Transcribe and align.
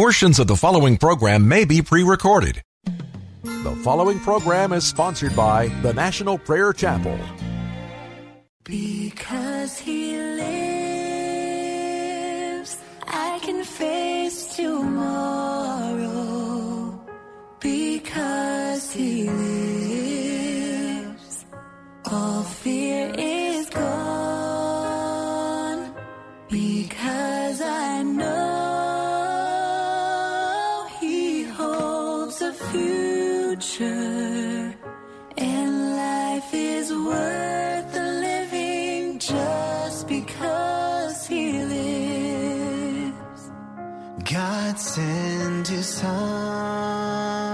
Portions 0.00 0.38
of 0.38 0.46
the 0.46 0.56
following 0.56 0.96
program 0.96 1.46
may 1.46 1.66
be 1.66 1.82
pre 1.82 2.02
recorded. 2.02 2.62
The 3.42 3.76
following 3.84 4.18
program 4.18 4.72
is 4.72 4.86
sponsored 4.86 5.36
by 5.36 5.66
the 5.82 5.92
National 5.92 6.38
Prayer 6.38 6.72
Chapel. 6.72 7.18
Because 8.64 9.78
he 9.78 10.16
lives, 10.16 11.58
I 13.06 13.40
can 13.42 13.62
face 13.62 14.56
tomorrow. 14.56 14.98
Because 17.60 18.90
he 18.90 19.28
lives, 20.08 20.64
all 22.06 22.42
fear 22.42 23.12
is 23.18 23.39
worth 36.90 37.92
the 37.92 38.06
living 38.26 39.18
just 39.18 40.08
because 40.08 41.26
he 41.26 41.52
lives. 41.62 43.42
God 44.24 44.78
sent 44.78 45.68
his 45.68 45.86
son. 45.86 47.49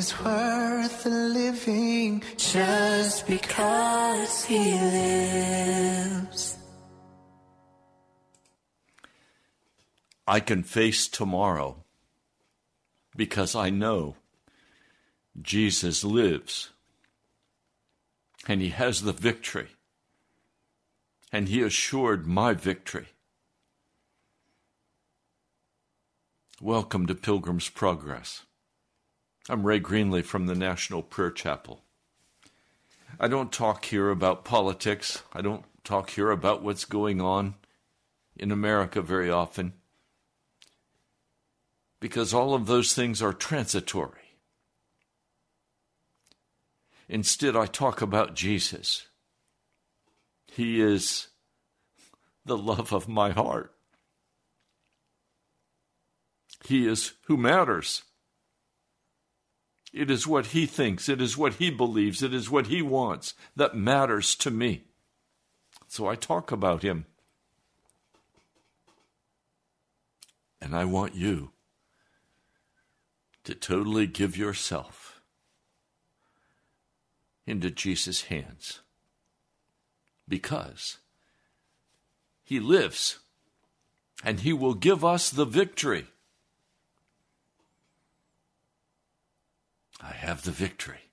Is 0.00 0.18
worth 0.24 1.04
living 1.04 2.22
just 2.38 3.26
because 3.26 4.44
He 4.46 4.72
lives. 4.96 6.56
I 10.26 10.40
can 10.40 10.62
face 10.62 11.06
tomorrow 11.06 11.84
because 13.14 13.54
I 13.54 13.68
know 13.68 14.16
Jesus 15.42 16.02
lives 16.02 16.70
and 18.48 18.62
he 18.62 18.70
has 18.70 19.02
the 19.02 19.12
victory 19.12 19.68
and 21.30 21.48
he 21.48 21.60
assured 21.60 22.26
my 22.26 22.54
victory. 22.54 23.08
Welcome 26.58 27.06
to 27.08 27.14
Pilgrim's 27.14 27.68
Progress. 27.68 28.44
I'm 29.50 29.66
Ray 29.66 29.80
Greenley 29.80 30.24
from 30.24 30.46
the 30.46 30.54
National 30.54 31.02
Prayer 31.02 31.32
Chapel. 31.32 31.82
I 33.18 33.26
don't 33.26 33.50
talk 33.50 33.84
here 33.84 34.08
about 34.10 34.44
politics. 34.44 35.24
I 35.32 35.40
don't 35.40 35.64
talk 35.82 36.10
here 36.10 36.30
about 36.30 36.62
what's 36.62 36.84
going 36.84 37.20
on 37.20 37.56
in 38.36 38.52
America 38.52 39.02
very 39.02 39.28
often 39.28 39.72
because 41.98 42.32
all 42.32 42.54
of 42.54 42.66
those 42.66 42.94
things 42.94 43.20
are 43.20 43.32
transitory. 43.32 44.36
Instead, 47.08 47.56
I 47.56 47.66
talk 47.66 48.00
about 48.00 48.36
Jesus. 48.36 49.08
He 50.46 50.80
is 50.80 51.26
the 52.46 52.56
love 52.56 52.92
of 52.92 53.08
my 53.08 53.30
heart. 53.30 53.74
He 56.64 56.86
is 56.86 57.14
who 57.24 57.36
matters. 57.36 58.04
It 59.92 60.10
is 60.10 60.26
what 60.26 60.46
he 60.46 60.66
thinks, 60.66 61.08
it 61.08 61.20
is 61.20 61.36
what 61.36 61.54
he 61.54 61.70
believes, 61.70 62.22
it 62.22 62.32
is 62.32 62.48
what 62.48 62.68
he 62.68 62.80
wants 62.80 63.34
that 63.56 63.74
matters 63.74 64.34
to 64.36 64.50
me. 64.50 64.84
So 65.88 66.06
I 66.06 66.14
talk 66.14 66.52
about 66.52 66.82
him. 66.82 67.06
And 70.60 70.76
I 70.76 70.84
want 70.84 71.14
you 71.14 71.50
to 73.44 73.54
totally 73.54 74.06
give 74.06 74.36
yourself 74.36 75.20
into 77.46 77.70
Jesus' 77.70 78.22
hands 78.22 78.80
because 80.28 80.98
He 82.44 82.60
lives, 82.60 83.18
and 84.24 84.40
He 84.40 84.52
will 84.52 84.74
give 84.74 85.04
us 85.04 85.30
the 85.30 85.44
victory. 85.44 86.06
I 90.02 90.12
have 90.12 90.42
the 90.42 90.50
victory. 90.50 91.10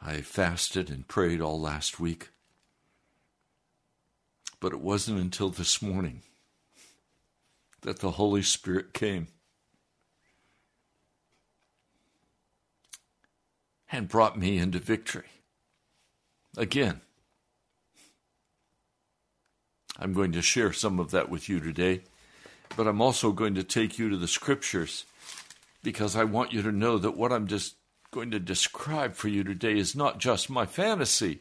I 0.00 0.20
fasted 0.22 0.90
and 0.90 1.06
prayed 1.06 1.40
all 1.40 1.60
last 1.60 2.00
week, 2.00 2.30
but 4.60 4.72
it 4.72 4.80
wasn't 4.80 5.20
until 5.20 5.50
this 5.50 5.82
morning 5.82 6.22
that 7.82 7.98
the 8.00 8.12
Holy 8.12 8.42
Spirit 8.42 8.92
came 8.92 9.28
and 13.90 14.08
brought 14.08 14.38
me 14.38 14.58
into 14.58 14.78
victory. 14.78 15.28
Again, 16.56 17.00
I'm 19.98 20.12
going 20.12 20.32
to 20.32 20.42
share 20.42 20.72
some 20.72 21.00
of 21.00 21.10
that 21.10 21.28
with 21.28 21.48
you 21.48 21.60
today, 21.60 22.02
but 22.76 22.86
I'm 22.86 23.00
also 23.00 23.32
going 23.32 23.54
to 23.54 23.64
take 23.64 23.98
you 23.98 24.08
to 24.10 24.16
the 24.16 24.28
scriptures 24.28 25.04
because 25.82 26.16
I 26.16 26.24
want 26.24 26.52
you 26.52 26.62
to 26.62 26.72
know 26.72 26.98
that 26.98 27.16
what 27.16 27.32
I'm 27.32 27.46
just 27.46 27.76
going 28.10 28.30
to 28.30 28.40
describe 28.40 29.14
for 29.14 29.28
you 29.28 29.44
today 29.44 29.78
is 29.78 29.94
not 29.94 30.18
just 30.18 30.50
my 30.50 30.66
fantasy. 30.66 31.40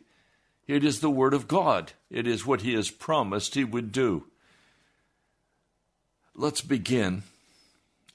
It 0.67 0.83
is 0.83 0.99
the 0.99 1.09
Word 1.09 1.33
of 1.33 1.47
God. 1.47 1.93
It 2.09 2.27
is 2.27 2.45
what 2.45 2.61
He 2.61 2.73
has 2.73 2.91
promised 2.91 3.55
He 3.55 3.63
would 3.63 3.91
do. 3.91 4.25
Let's 6.35 6.61
begin 6.61 7.23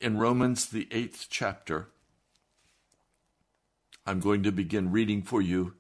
in 0.01 0.19
Romans, 0.19 0.67
the 0.67 0.87
eighth 0.91 1.27
chapter. 1.31 1.89
I'm 4.07 4.21
going 4.21 4.43
to 4.43 4.53
begin 4.53 4.91
reading 4.91 5.23
for 5.23 5.41
you 5.41 5.75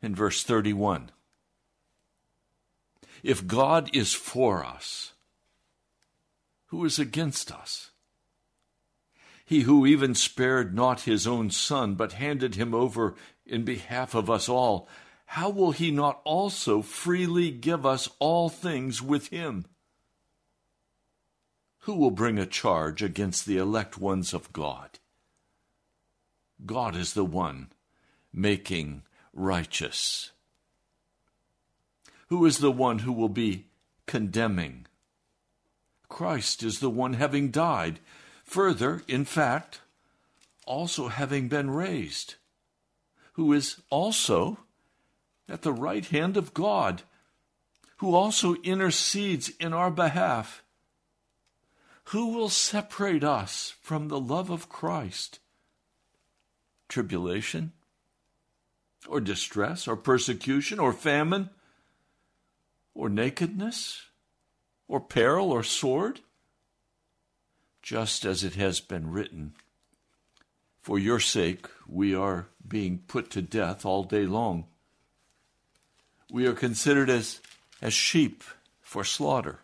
in 0.00 0.14
verse 0.14 0.42
31. 0.42 1.10
If 3.22 3.46
God 3.46 3.90
is 3.94 4.12
for 4.12 4.64
us, 4.64 5.13
who 6.74 6.84
is 6.84 6.98
against 6.98 7.52
us? 7.52 7.92
He 9.44 9.60
who 9.60 9.86
even 9.86 10.12
spared 10.16 10.74
not 10.74 11.02
his 11.02 11.24
own 11.24 11.50
son, 11.50 11.94
but 11.94 12.14
handed 12.14 12.56
him 12.56 12.74
over 12.74 13.14
in 13.46 13.64
behalf 13.64 14.12
of 14.12 14.28
us 14.28 14.48
all, 14.48 14.88
how 15.26 15.50
will 15.50 15.70
he 15.70 15.92
not 15.92 16.20
also 16.24 16.82
freely 16.82 17.52
give 17.52 17.86
us 17.86 18.08
all 18.18 18.48
things 18.48 19.00
with 19.00 19.28
him? 19.28 19.66
Who 21.82 21.94
will 21.94 22.10
bring 22.10 22.40
a 22.40 22.46
charge 22.46 23.04
against 23.04 23.46
the 23.46 23.58
elect 23.58 23.96
ones 23.96 24.34
of 24.34 24.52
God? 24.52 24.98
God 26.66 26.96
is 26.96 27.14
the 27.14 27.24
one 27.24 27.68
making 28.32 29.02
righteous. 29.32 30.32
Who 32.30 32.44
is 32.44 32.58
the 32.58 32.72
one 32.72 32.98
who 32.98 33.12
will 33.12 33.28
be 33.28 33.66
condemning? 34.06 34.88
Christ 36.14 36.62
is 36.62 36.78
the 36.78 36.90
one 36.90 37.14
having 37.14 37.50
died 37.50 37.98
Further, 38.44 39.02
in 39.08 39.24
fact, 39.24 39.80
also 40.66 41.08
having 41.08 41.48
been 41.48 41.70
raised, 41.70 42.34
who 43.32 43.52
is 43.52 43.80
also 43.90 44.58
at 45.48 45.62
the 45.62 45.72
right 45.72 46.04
hand 46.06 46.36
of 46.36 46.54
God, 46.54 47.02
who 47.96 48.14
also 48.14 48.54
intercedes 48.56 49.48
in 49.58 49.72
our 49.72 49.90
behalf. 49.90 50.62
Who 52.08 52.34
will 52.34 52.50
separate 52.50 53.24
us 53.24 53.74
from 53.80 54.08
the 54.08 54.20
love 54.20 54.50
of 54.50 54.68
Christ? 54.68 55.40
Tribulation, 56.88 57.72
or 59.08 59.20
distress, 59.20 59.88
or 59.88 59.96
persecution, 59.96 60.78
or 60.78 60.92
famine, 60.92 61.48
or 62.94 63.08
nakedness, 63.08 64.02
or 64.88 65.00
peril, 65.00 65.50
or 65.50 65.62
sword? 65.62 66.20
just 67.84 68.24
as 68.24 68.42
it 68.42 68.54
has 68.54 68.80
been 68.80 69.12
written. 69.12 69.52
For 70.80 70.98
your 70.98 71.20
sake, 71.20 71.66
we 71.86 72.14
are 72.14 72.46
being 72.66 73.00
put 73.06 73.30
to 73.32 73.42
death 73.42 73.84
all 73.84 74.04
day 74.04 74.24
long. 74.24 74.64
We 76.32 76.46
are 76.46 76.54
considered 76.54 77.10
as, 77.10 77.40
as 77.82 77.92
sheep 77.92 78.42
for 78.80 79.04
slaughter. 79.04 79.60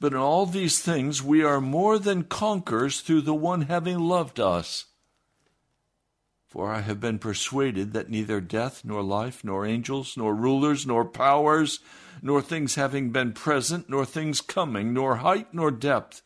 But 0.00 0.12
in 0.12 0.18
all 0.18 0.46
these 0.46 0.80
things, 0.80 1.22
we 1.22 1.44
are 1.44 1.60
more 1.60 1.98
than 1.98 2.24
conquerors 2.24 3.02
through 3.02 3.20
the 3.20 3.34
one 3.34 3.62
having 3.62 3.98
loved 3.98 4.40
us. 4.40 4.86
For 6.52 6.70
I 6.70 6.82
have 6.82 7.00
been 7.00 7.18
persuaded 7.18 7.94
that 7.94 8.10
neither 8.10 8.38
death, 8.38 8.84
nor 8.84 9.02
life, 9.02 9.42
nor 9.42 9.64
angels, 9.64 10.18
nor 10.18 10.34
rulers, 10.34 10.86
nor 10.86 11.02
powers, 11.02 11.80
nor 12.20 12.42
things 12.42 12.74
having 12.74 13.08
been 13.08 13.32
present, 13.32 13.88
nor 13.88 14.04
things 14.04 14.42
coming, 14.42 14.92
nor 14.92 15.16
height, 15.16 15.54
nor 15.54 15.70
depth, 15.70 16.20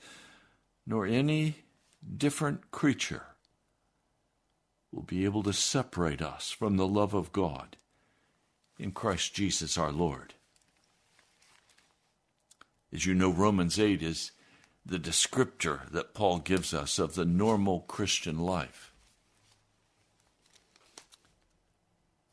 nor 0.85 1.07
any 1.07 1.63
different 2.17 2.73
creature 2.73 3.23
will 4.91 5.05
be 5.05 5.25
able 5.25 5.45
to 5.45 5.53
separate 5.53 6.21
us 6.21 6.51
from 6.51 6.77
the 6.77 6.89
love 6.89 7.15
of 7.15 7.33
God 7.33 7.77
in 8.81 8.91
Christ 8.91 9.33
Jesus 9.33 9.79
our 9.79 9.93
Lord. 9.93 10.35
As 12.93 13.07
you 13.07 13.15
know, 13.15 13.31
Romans 13.31 13.79
8 13.79 14.03
is 14.03 14.33
the 14.85 14.99
descriptor 14.99 15.89
that 15.91 16.15
Paul 16.15 16.41
gives 16.41 16.75
us 16.75 16.99
of 16.99 17.15
the 17.15 17.25
normal 17.25 17.83
Christian 17.83 18.41
life. 18.41 18.86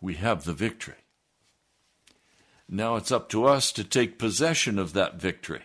We 0.04 0.16
have 0.16 0.44
the 0.44 0.54
victory. 0.54 0.98
Now 2.68 2.98
it's 2.98 3.10
up 3.10 3.30
to 3.30 3.46
us 3.46 3.72
to 3.72 3.86
take 3.86 4.20
possession 4.20 4.78
of 4.78 4.92
that 4.92 5.16
victory. 5.16 5.62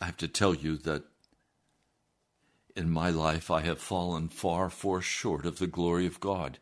I 0.00 0.06
have 0.06 0.16
to 0.16 0.26
tell 0.26 0.52
you 0.52 0.76
that 0.78 1.04
in 2.74 2.90
my 2.90 3.10
life 3.10 3.52
I 3.52 3.60
have 3.60 3.78
fallen 3.78 4.28
far, 4.28 4.68
far 4.68 5.00
short 5.00 5.46
of 5.46 5.60
the 5.60 5.68
glory 5.68 6.06
of 6.06 6.18
God. 6.18 6.58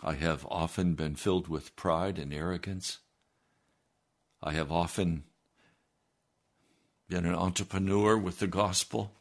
I 0.00 0.14
have 0.14 0.46
often 0.48 0.94
been 0.94 1.16
filled 1.16 1.48
with 1.48 1.74
pride 1.74 2.16
and 2.16 2.32
arrogance. 2.32 2.98
I 4.40 4.52
have 4.52 4.70
often 4.70 5.24
been 7.08 7.26
an 7.26 7.34
entrepreneur 7.34 8.16
with 8.16 8.38
the 8.38 8.46
gospel, 8.46 9.14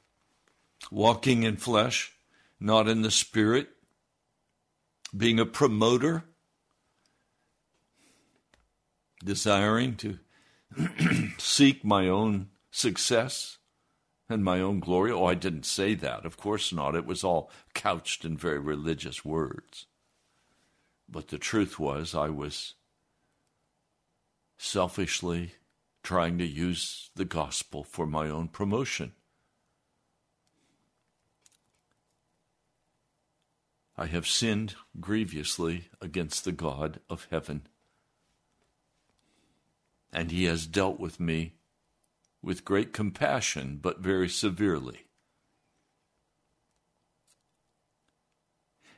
walking 0.91 1.41
in 1.41 1.57
flesh, 1.57 2.13
not 2.59 2.87
in 2.87 3.01
the 3.01 3.11
spirit, 3.11 3.69
being 5.15 5.39
a 5.39 5.45
promoter, 5.45 6.23
desiring 9.23 9.95
to 9.95 10.19
seek 11.37 11.83
my 11.83 12.07
own 12.07 12.49
success 12.71 13.57
and 14.29 14.43
my 14.43 14.59
own 14.59 14.79
glory. 14.79 15.11
Oh, 15.11 15.25
I 15.25 15.33
didn't 15.33 15.65
say 15.65 15.93
that. 15.95 16.25
Of 16.25 16.37
course 16.37 16.73
not. 16.73 16.95
It 16.95 17.05
was 17.05 17.23
all 17.23 17.49
couched 17.73 18.25
in 18.25 18.37
very 18.37 18.59
religious 18.59 19.23
words. 19.23 19.85
But 21.09 21.29
the 21.29 21.37
truth 21.37 21.79
was, 21.79 22.13
I 22.13 22.29
was 22.29 22.75
selfishly 24.57 25.53
trying 26.03 26.37
to 26.37 26.45
use 26.45 27.09
the 27.15 27.25
gospel 27.25 27.83
for 27.83 28.05
my 28.05 28.29
own 28.29 28.47
promotion. 28.49 29.13
I 33.97 34.05
have 34.05 34.27
sinned 34.27 34.75
grievously 34.99 35.89
against 36.01 36.45
the 36.45 36.51
God 36.51 36.99
of 37.09 37.27
heaven 37.31 37.67
and 40.11 40.31
he 40.31 40.45
has 40.45 40.65
dealt 40.65 40.99
with 40.99 41.19
me 41.19 41.53
with 42.41 42.65
great 42.65 42.93
compassion, 42.93 43.79
but 43.81 43.99
very 43.99 44.29
severely. 44.29 45.05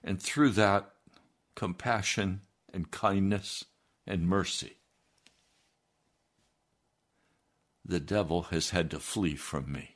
And 0.04 0.22
through 0.22 0.52
that 0.52 0.92
compassion 1.56 2.42
and 2.74 2.92
kindness 2.92 3.66
and 4.06 4.28
mercy, 4.28 4.78
the 7.84 8.00
devil 8.00 8.44
has 8.44 8.70
had 8.70 8.92
to 8.92 9.00
flee 9.00 9.36
from 9.36 9.72
me. 9.72 9.96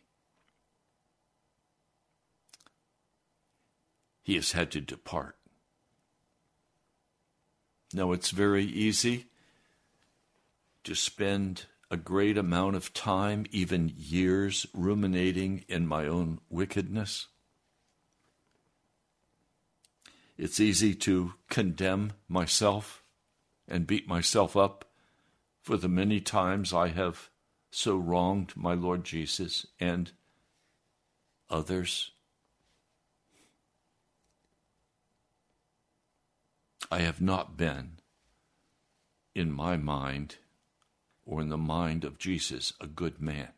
He 4.23 4.35
has 4.35 4.53
had 4.53 4.71
to 4.71 4.81
depart. 4.81 5.35
Now, 7.93 8.11
it's 8.13 8.31
very 8.31 8.65
easy 8.65 9.25
to 10.83 10.95
spend 10.95 11.65
a 11.91 11.97
great 11.97 12.37
amount 12.37 12.75
of 12.75 12.93
time, 12.93 13.45
even 13.51 13.93
years, 13.95 14.65
ruminating 14.73 15.63
in 15.67 15.85
my 15.85 16.07
own 16.07 16.39
wickedness. 16.49 17.27
It's 20.37 20.59
easy 20.59 20.95
to 20.95 21.33
condemn 21.49 22.13
myself 22.27 23.03
and 23.67 23.85
beat 23.85 24.07
myself 24.07 24.57
up 24.57 24.85
for 25.61 25.77
the 25.77 25.87
many 25.87 26.19
times 26.19 26.73
I 26.73 26.87
have 26.87 27.29
so 27.69 27.95
wronged 27.95 28.53
my 28.55 28.73
Lord 28.73 29.03
Jesus 29.03 29.67
and 29.79 30.11
others. 31.49 32.12
I 36.91 36.99
have 36.99 37.21
not 37.21 37.57
been, 37.57 37.99
in 39.35 39.51
my 39.51 39.77
mind 39.77 40.37
or 41.25 41.41
in 41.41 41.49
the 41.49 41.57
mind 41.57 42.03
of 42.03 42.17
Jesus, 42.17 42.73
a 42.79 42.87
good 42.87 43.21
man. 43.21 43.49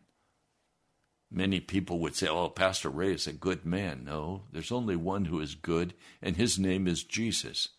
Many 1.32 1.60
people 1.60 2.00
would 2.00 2.16
say, 2.16 2.28
oh, 2.28 2.50
Pastor 2.50 2.90
Ray 2.90 3.14
is 3.14 3.28
a 3.28 3.34
good 3.34 3.66
man. 3.66 4.04
No, 4.06 4.44
there's 4.52 4.72
only 4.72 4.96
one 4.96 5.26
who 5.26 5.42
is 5.42 5.56
good, 5.56 5.94
and 6.22 6.38
his 6.38 6.60
name 6.60 6.88
is 6.88 7.04
Jesus. 7.04 7.70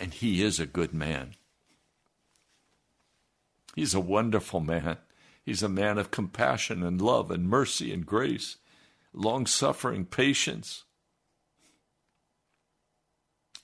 And 0.00 0.14
he 0.14 0.42
is 0.42 0.60
a 0.60 0.66
good 0.66 0.94
man. 0.94 1.34
He's 3.74 3.94
a 3.94 4.00
wonderful 4.00 4.60
man. 4.60 4.98
He's 5.44 5.62
a 5.62 5.68
man 5.68 5.98
of 5.98 6.10
compassion 6.10 6.82
and 6.82 7.02
love 7.02 7.30
and 7.30 7.48
mercy 7.48 7.92
and 7.92 8.06
grace, 8.06 8.56
long 9.12 9.46
suffering, 9.46 10.04
patience. 10.04 10.84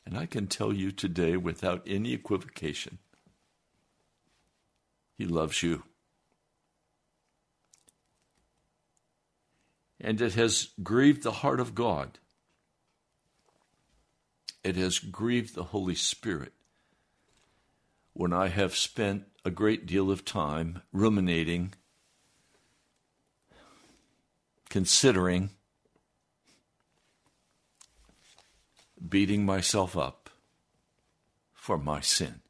And 0.07 0.19
I 0.19 0.27
can 0.27 0.47
tell 0.47 0.73
you 0.73 0.91
today 0.93 1.37
without 1.37 1.83
any 1.87 2.13
equivocation, 2.13 2.99
he 5.17 5.25
loves 5.25 5.63
you. 5.63 5.85
And 10.01 10.21
it 10.21 10.35
has 10.35 10.69
grieved 10.83 11.23
the 11.23 11.33
heart 11.33 11.61
of 11.61 11.75
God. 11.75 12.19
It 14.63 14.77
has 14.77 14.99
grieved 14.99 15.55
the 15.55 15.65
Holy 15.65 15.95
Spirit 15.95 16.53
when 18.13 18.33
I 18.33 18.49
have 18.49 18.77
spent 18.77 19.25
a 19.45 19.51
great 19.51 19.87
deal 19.87 20.11
of 20.11 20.25
time 20.25 20.83
ruminating, 20.93 21.75
considering, 24.71 25.51
beating 29.09 29.45
myself 29.45 29.97
up 29.97 30.31
for 31.53 31.79
my 31.79 32.01
sin. 32.01 32.41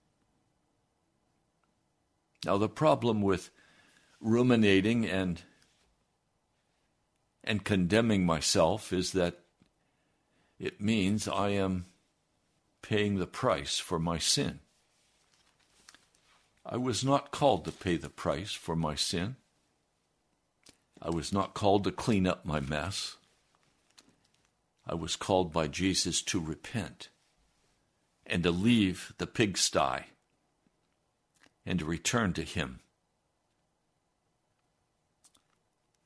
Now, 2.44 2.58
the 2.58 2.68
problem 2.68 3.22
with 3.22 3.50
ruminating 4.20 5.06
and 5.06 5.42
and 7.42 7.62
condemning 7.62 8.24
myself 8.24 8.92
is 8.92 9.12
that 9.12 9.40
it 10.58 10.80
means 10.80 11.28
I 11.28 11.50
am 11.50 11.86
paying 12.80 13.18
the 13.18 13.26
price 13.26 13.78
for 13.78 13.98
my 13.98 14.18
sin. 14.18 14.60
I 16.64 16.78
was 16.78 17.04
not 17.04 17.30
called 17.30 17.66
to 17.66 17.72
pay 17.72 17.96
the 17.96 18.08
price 18.08 18.52
for 18.52 18.74
my 18.74 18.94
sin. 18.94 19.36
I 21.00 21.10
was 21.10 21.32
not 21.32 21.52
called 21.52 21.84
to 21.84 21.92
clean 21.92 22.26
up 22.26 22.46
my 22.46 22.60
mess. 22.60 23.16
I 24.86 24.94
was 24.94 25.16
called 25.16 25.52
by 25.52 25.68
Jesus 25.68 26.22
to 26.22 26.40
repent 26.40 27.08
and 28.26 28.42
to 28.42 28.50
leave 28.50 29.12
the 29.18 29.26
pigsty 29.26 30.04
and 31.64 31.78
to 31.78 31.84
return 31.84 32.32
to 32.34 32.42
Him. 32.42 32.80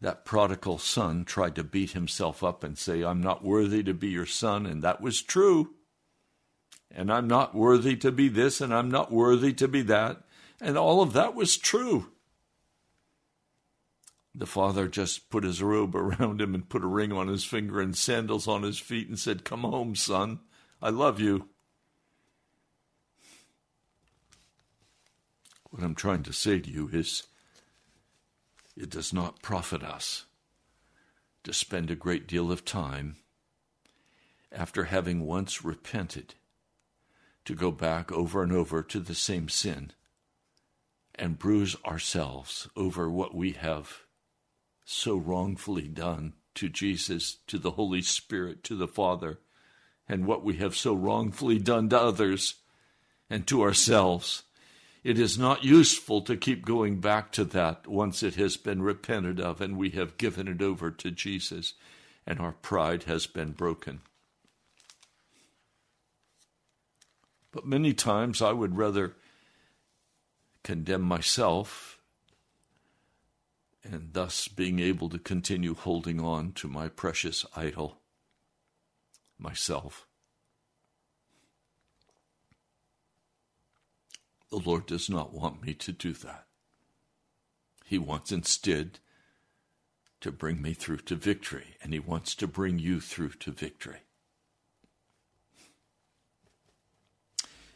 That 0.00 0.24
prodigal 0.24 0.78
son 0.78 1.24
tried 1.24 1.56
to 1.56 1.64
beat 1.64 1.90
himself 1.90 2.44
up 2.44 2.62
and 2.62 2.78
say, 2.78 3.02
I'm 3.02 3.20
not 3.20 3.44
worthy 3.44 3.82
to 3.82 3.92
be 3.92 4.08
your 4.08 4.26
son, 4.26 4.64
and 4.64 4.80
that 4.82 5.00
was 5.00 5.22
true. 5.22 5.74
And 6.90 7.12
I'm 7.12 7.26
not 7.26 7.54
worthy 7.54 7.96
to 7.96 8.12
be 8.12 8.28
this, 8.28 8.60
and 8.60 8.72
I'm 8.72 8.90
not 8.90 9.10
worthy 9.10 9.52
to 9.54 9.66
be 9.66 9.82
that. 9.82 10.22
And 10.60 10.78
all 10.78 11.02
of 11.02 11.14
that 11.14 11.34
was 11.34 11.56
true. 11.56 12.12
The 14.38 14.46
father 14.46 14.86
just 14.86 15.30
put 15.30 15.42
his 15.42 15.60
robe 15.60 15.96
around 15.96 16.40
him 16.40 16.54
and 16.54 16.68
put 16.68 16.84
a 16.84 16.86
ring 16.86 17.12
on 17.12 17.26
his 17.26 17.44
finger 17.44 17.80
and 17.80 17.96
sandals 17.96 18.46
on 18.46 18.62
his 18.62 18.78
feet 18.78 19.08
and 19.08 19.18
said, 19.18 19.44
Come 19.44 19.62
home, 19.62 19.96
son. 19.96 20.38
I 20.80 20.90
love 20.90 21.18
you. 21.18 21.48
What 25.70 25.82
I'm 25.82 25.96
trying 25.96 26.22
to 26.22 26.32
say 26.32 26.60
to 26.60 26.70
you 26.70 26.88
is 26.92 27.24
it 28.76 28.90
does 28.90 29.12
not 29.12 29.42
profit 29.42 29.82
us 29.82 30.26
to 31.42 31.52
spend 31.52 31.90
a 31.90 31.96
great 31.96 32.28
deal 32.28 32.52
of 32.52 32.64
time 32.64 33.16
after 34.52 34.84
having 34.84 35.26
once 35.26 35.64
repented 35.64 36.36
to 37.44 37.56
go 37.56 37.72
back 37.72 38.12
over 38.12 38.44
and 38.44 38.52
over 38.52 38.84
to 38.84 39.00
the 39.00 39.16
same 39.16 39.48
sin 39.48 39.90
and 41.16 41.40
bruise 41.40 41.74
ourselves 41.84 42.68
over 42.76 43.10
what 43.10 43.34
we 43.34 43.52
have 43.52 44.04
so 44.90 45.18
wrongfully 45.18 45.86
done 45.86 46.32
to 46.54 46.66
Jesus, 46.66 47.36
to 47.46 47.58
the 47.58 47.72
Holy 47.72 48.00
Spirit, 48.00 48.64
to 48.64 48.74
the 48.74 48.88
Father, 48.88 49.38
and 50.08 50.24
what 50.24 50.42
we 50.42 50.56
have 50.56 50.74
so 50.74 50.94
wrongfully 50.94 51.58
done 51.58 51.90
to 51.90 52.00
others 52.00 52.54
and 53.28 53.46
to 53.46 53.60
ourselves. 53.60 54.44
It 55.04 55.18
is 55.18 55.38
not 55.38 55.62
useful 55.62 56.22
to 56.22 56.38
keep 56.38 56.64
going 56.64 57.00
back 57.00 57.32
to 57.32 57.44
that 57.44 57.86
once 57.86 58.22
it 58.22 58.36
has 58.36 58.56
been 58.56 58.80
repented 58.80 59.38
of 59.38 59.60
and 59.60 59.76
we 59.76 59.90
have 59.90 60.16
given 60.16 60.48
it 60.48 60.62
over 60.62 60.90
to 60.90 61.10
Jesus 61.10 61.74
and 62.26 62.40
our 62.40 62.52
pride 62.52 63.02
has 63.02 63.26
been 63.26 63.52
broken. 63.52 64.00
But 67.52 67.66
many 67.66 67.92
times 67.92 68.40
I 68.40 68.52
would 68.52 68.78
rather 68.78 69.16
condemn 70.62 71.02
myself 71.02 71.97
and 73.90 74.12
thus 74.12 74.48
being 74.48 74.78
able 74.78 75.08
to 75.08 75.18
continue 75.18 75.74
holding 75.74 76.20
on 76.20 76.52
to 76.52 76.68
my 76.68 76.88
precious 76.88 77.46
idol, 77.56 78.00
myself. 79.38 80.06
The 84.50 84.58
Lord 84.58 84.86
does 84.86 85.08
not 85.08 85.32
want 85.32 85.62
me 85.64 85.74
to 85.74 85.92
do 85.92 86.12
that. 86.14 86.46
He 87.84 87.98
wants 87.98 88.32
instead 88.32 88.98
to 90.20 90.32
bring 90.32 90.60
me 90.60 90.74
through 90.74 90.98
to 90.98 91.16
victory, 91.16 91.76
and 91.82 91.92
He 91.92 91.98
wants 91.98 92.34
to 92.36 92.46
bring 92.46 92.78
you 92.78 93.00
through 93.00 93.30
to 93.40 93.50
victory. 93.50 94.00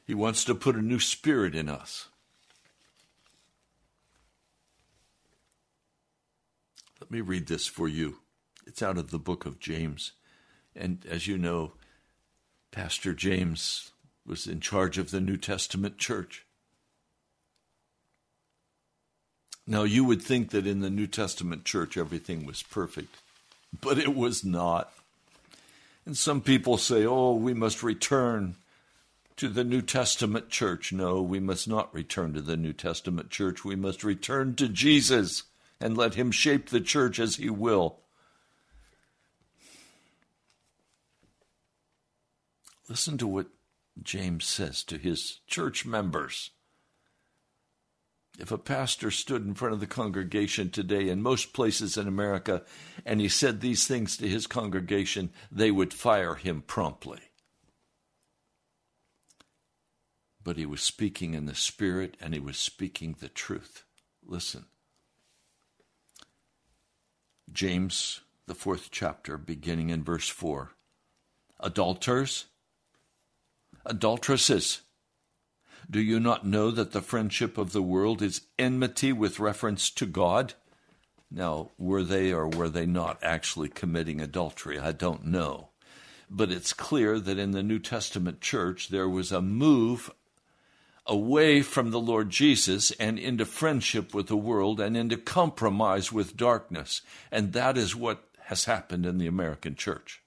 He 0.04 0.14
wants 0.14 0.44
to 0.44 0.54
put 0.54 0.76
a 0.76 0.82
new 0.82 0.98
spirit 0.98 1.54
in 1.54 1.68
us. 1.68 2.08
Let 7.02 7.10
me 7.10 7.20
read 7.20 7.48
this 7.48 7.66
for 7.66 7.88
you. 7.88 8.18
It's 8.64 8.80
out 8.80 8.96
of 8.96 9.10
the 9.10 9.18
book 9.18 9.44
of 9.44 9.58
James. 9.58 10.12
And 10.76 11.04
as 11.10 11.26
you 11.26 11.36
know, 11.36 11.72
Pastor 12.70 13.12
James 13.12 13.90
was 14.24 14.46
in 14.46 14.60
charge 14.60 14.98
of 14.98 15.10
the 15.10 15.20
New 15.20 15.36
Testament 15.36 15.98
church. 15.98 16.46
Now, 19.66 19.82
you 19.82 20.04
would 20.04 20.22
think 20.22 20.50
that 20.50 20.64
in 20.64 20.78
the 20.78 20.90
New 20.90 21.08
Testament 21.08 21.64
church 21.64 21.96
everything 21.96 22.46
was 22.46 22.62
perfect, 22.62 23.16
but 23.80 23.98
it 23.98 24.14
was 24.14 24.44
not. 24.44 24.92
And 26.06 26.16
some 26.16 26.40
people 26.40 26.78
say, 26.78 27.04
oh, 27.04 27.32
we 27.32 27.52
must 27.52 27.82
return 27.82 28.54
to 29.38 29.48
the 29.48 29.64
New 29.64 29.82
Testament 29.82 30.50
church. 30.50 30.92
No, 30.92 31.20
we 31.20 31.40
must 31.40 31.66
not 31.66 31.92
return 31.92 32.32
to 32.34 32.40
the 32.40 32.56
New 32.56 32.72
Testament 32.72 33.28
church. 33.28 33.64
We 33.64 33.74
must 33.74 34.04
return 34.04 34.54
to 34.54 34.68
Jesus 34.68 35.42
and 35.82 35.96
let 35.96 36.14
Him 36.14 36.30
shape 36.30 36.68
the 36.68 36.80
church 36.80 37.18
as 37.18 37.36
He 37.36 37.50
will. 37.50 37.98
Listen 42.88 43.16
to 43.18 43.26
what 43.26 43.46
James 44.02 44.44
says 44.44 44.82
to 44.84 44.98
his 44.98 45.40
church 45.46 45.84
members. 45.84 46.50
If 48.38 48.50
a 48.50 48.58
pastor 48.58 49.10
stood 49.10 49.44
in 49.44 49.54
front 49.54 49.74
of 49.74 49.80
the 49.80 49.86
congregation 49.86 50.70
today 50.70 51.08
in 51.08 51.22
most 51.22 51.52
places 51.52 51.96
in 51.96 52.08
America 52.08 52.62
and 53.04 53.20
he 53.20 53.28
said 53.28 53.60
these 53.60 53.86
things 53.86 54.16
to 54.16 54.28
his 54.28 54.46
congregation, 54.46 55.30
they 55.50 55.70
would 55.70 55.92
fire 55.92 56.34
him 56.34 56.62
promptly. 56.62 57.20
But 60.42 60.56
he 60.56 60.66
was 60.66 60.82
speaking 60.82 61.34
in 61.34 61.46
the 61.46 61.54
Spirit 61.54 62.16
and 62.20 62.34
he 62.34 62.40
was 62.40 62.56
speaking 62.56 63.16
the 63.20 63.28
truth. 63.28 63.84
Listen. 64.24 64.64
James, 67.52 68.22
the 68.46 68.54
fourth 68.54 68.88
chapter, 68.90 69.36
beginning 69.36 69.90
in 69.90 70.02
verse 70.02 70.28
4. 70.28 70.72
Adulterers, 71.60 72.46
adulteresses, 73.84 74.80
do 75.90 76.00
you 76.00 76.18
not 76.18 76.46
know 76.46 76.70
that 76.70 76.92
the 76.92 77.02
friendship 77.02 77.58
of 77.58 77.72
the 77.72 77.82
world 77.82 78.22
is 78.22 78.46
enmity 78.58 79.12
with 79.12 79.38
reference 79.38 79.90
to 79.90 80.06
God? 80.06 80.54
Now, 81.30 81.70
were 81.78 82.02
they 82.02 82.32
or 82.32 82.48
were 82.48 82.68
they 82.68 82.86
not 82.86 83.18
actually 83.22 83.68
committing 83.68 84.20
adultery? 84.20 84.78
I 84.78 84.92
don't 84.92 85.26
know. 85.26 85.70
But 86.30 86.50
it's 86.50 86.72
clear 86.72 87.20
that 87.20 87.38
in 87.38 87.50
the 87.50 87.62
New 87.62 87.78
Testament 87.78 88.40
church 88.40 88.88
there 88.88 89.08
was 89.08 89.30
a 89.32 89.42
move 89.42 90.10
away 91.06 91.62
from 91.62 91.90
the 91.90 92.00
Lord 92.00 92.30
Jesus 92.30 92.90
and 92.92 93.18
into 93.18 93.44
friendship 93.44 94.14
with 94.14 94.28
the 94.28 94.36
world 94.36 94.80
and 94.80 94.96
into 94.96 95.16
compromise 95.16 96.12
with 96.12 96.36
darkness. 96.36 97.02
And 97.30 97.52
that 97.52 97.76
is 97.76 97.96
what 97.96 98.24
has 98.44 98.66
happened 98.66 99.06
in 99.06 99.18
the 99.18 99.26
American 99.26 99.74
church. 99.74 100.22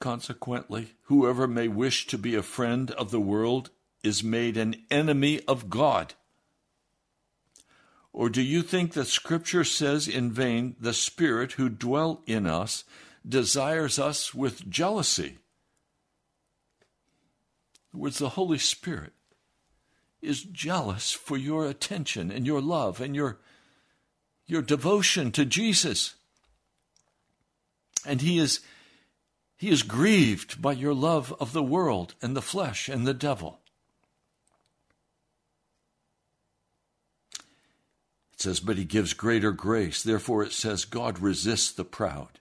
Consequently, 0.00 0.94
whoever 1.02 1.46
may 1.46 1.68
wish 1.68 2.08
to 2.08 2.18
be 2.18 2.34
a 2.34 2.42
friend 2.42 2.90
of 2.92 3.12
the 3.12 3.20
world 3.20 3.70
is 4.02 4.24
made 4.24 4.56
an 4.56 4.74
enemy 4.90 5.40
of 5.46 5.70
God. 5.70 6.14
Or 8.12 8.28
do 8.28 8.42
you 8.42 8.62
think 8.62 8.92
that 8.92 9.06
Scripture 9.06 9.64
says 9.64 10.08
in 10.08 10.32
vain, 10.32 10.74
the 10.80 10.92
Spirit 10.92 11.52
who 11.52 11.68
dwelt 11.68 12.22
in 12.26 12.46
us 12.46 12.84
desires 13.26 13.98
us 13.98 14.34
with 14.34 14.68
jealousy? 14.68 15.38
Words, 17.92 18.18
the 18.18 18.30
Holy 18.30 18.58
Spirit 18.58 19.12
is 20.22 20.42
jealous 20.42 21.12
for 21.12 21.36
your 21.36 21.66
attention 21.66 22.30
and 22.30 22.46
your 22.46 22.60
love 22.60 23.00
and 23.00 23.14
your, 23.14 23.38
your 24.46 24.62
devotion 24.62 25.30
to 25.32 25.44
Jesus. 25.44 26.14
And 28.06 28.20
he 28.20 28.38
is, 28.38 28.60
he 29.56 29.68
is 29.68 29.82
grieved 29.82 30.62
by 30.62 30.72
your 30.72 30.94
love 30.94 31.34
of 31.38 31.52
the 31.52 31.62
world 31.62 32.14
and 32.22 32.34
the 32.34 32.42
flesh 32.42 32.88
and 32.88 33.06
the 33.06 33.14
devil. 33.14 33.58
It 38.32 38.40
says, 38.40 38.58
but 38.58 38.78
he 38.78 38.84
gives 38.84 39.12
greater 39.12 39.52
grace. 39.52 40.02
Therefore, 40.02 40.42
it 40.42 40.52
says, 40.52 40.84
God 40.84 41.18
resists 41.18 41.72
the 41.72 41.84
proud. 41.84 42.40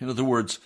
In 0.00 0.08
other 0.08 0.24
words, 0.24 0.58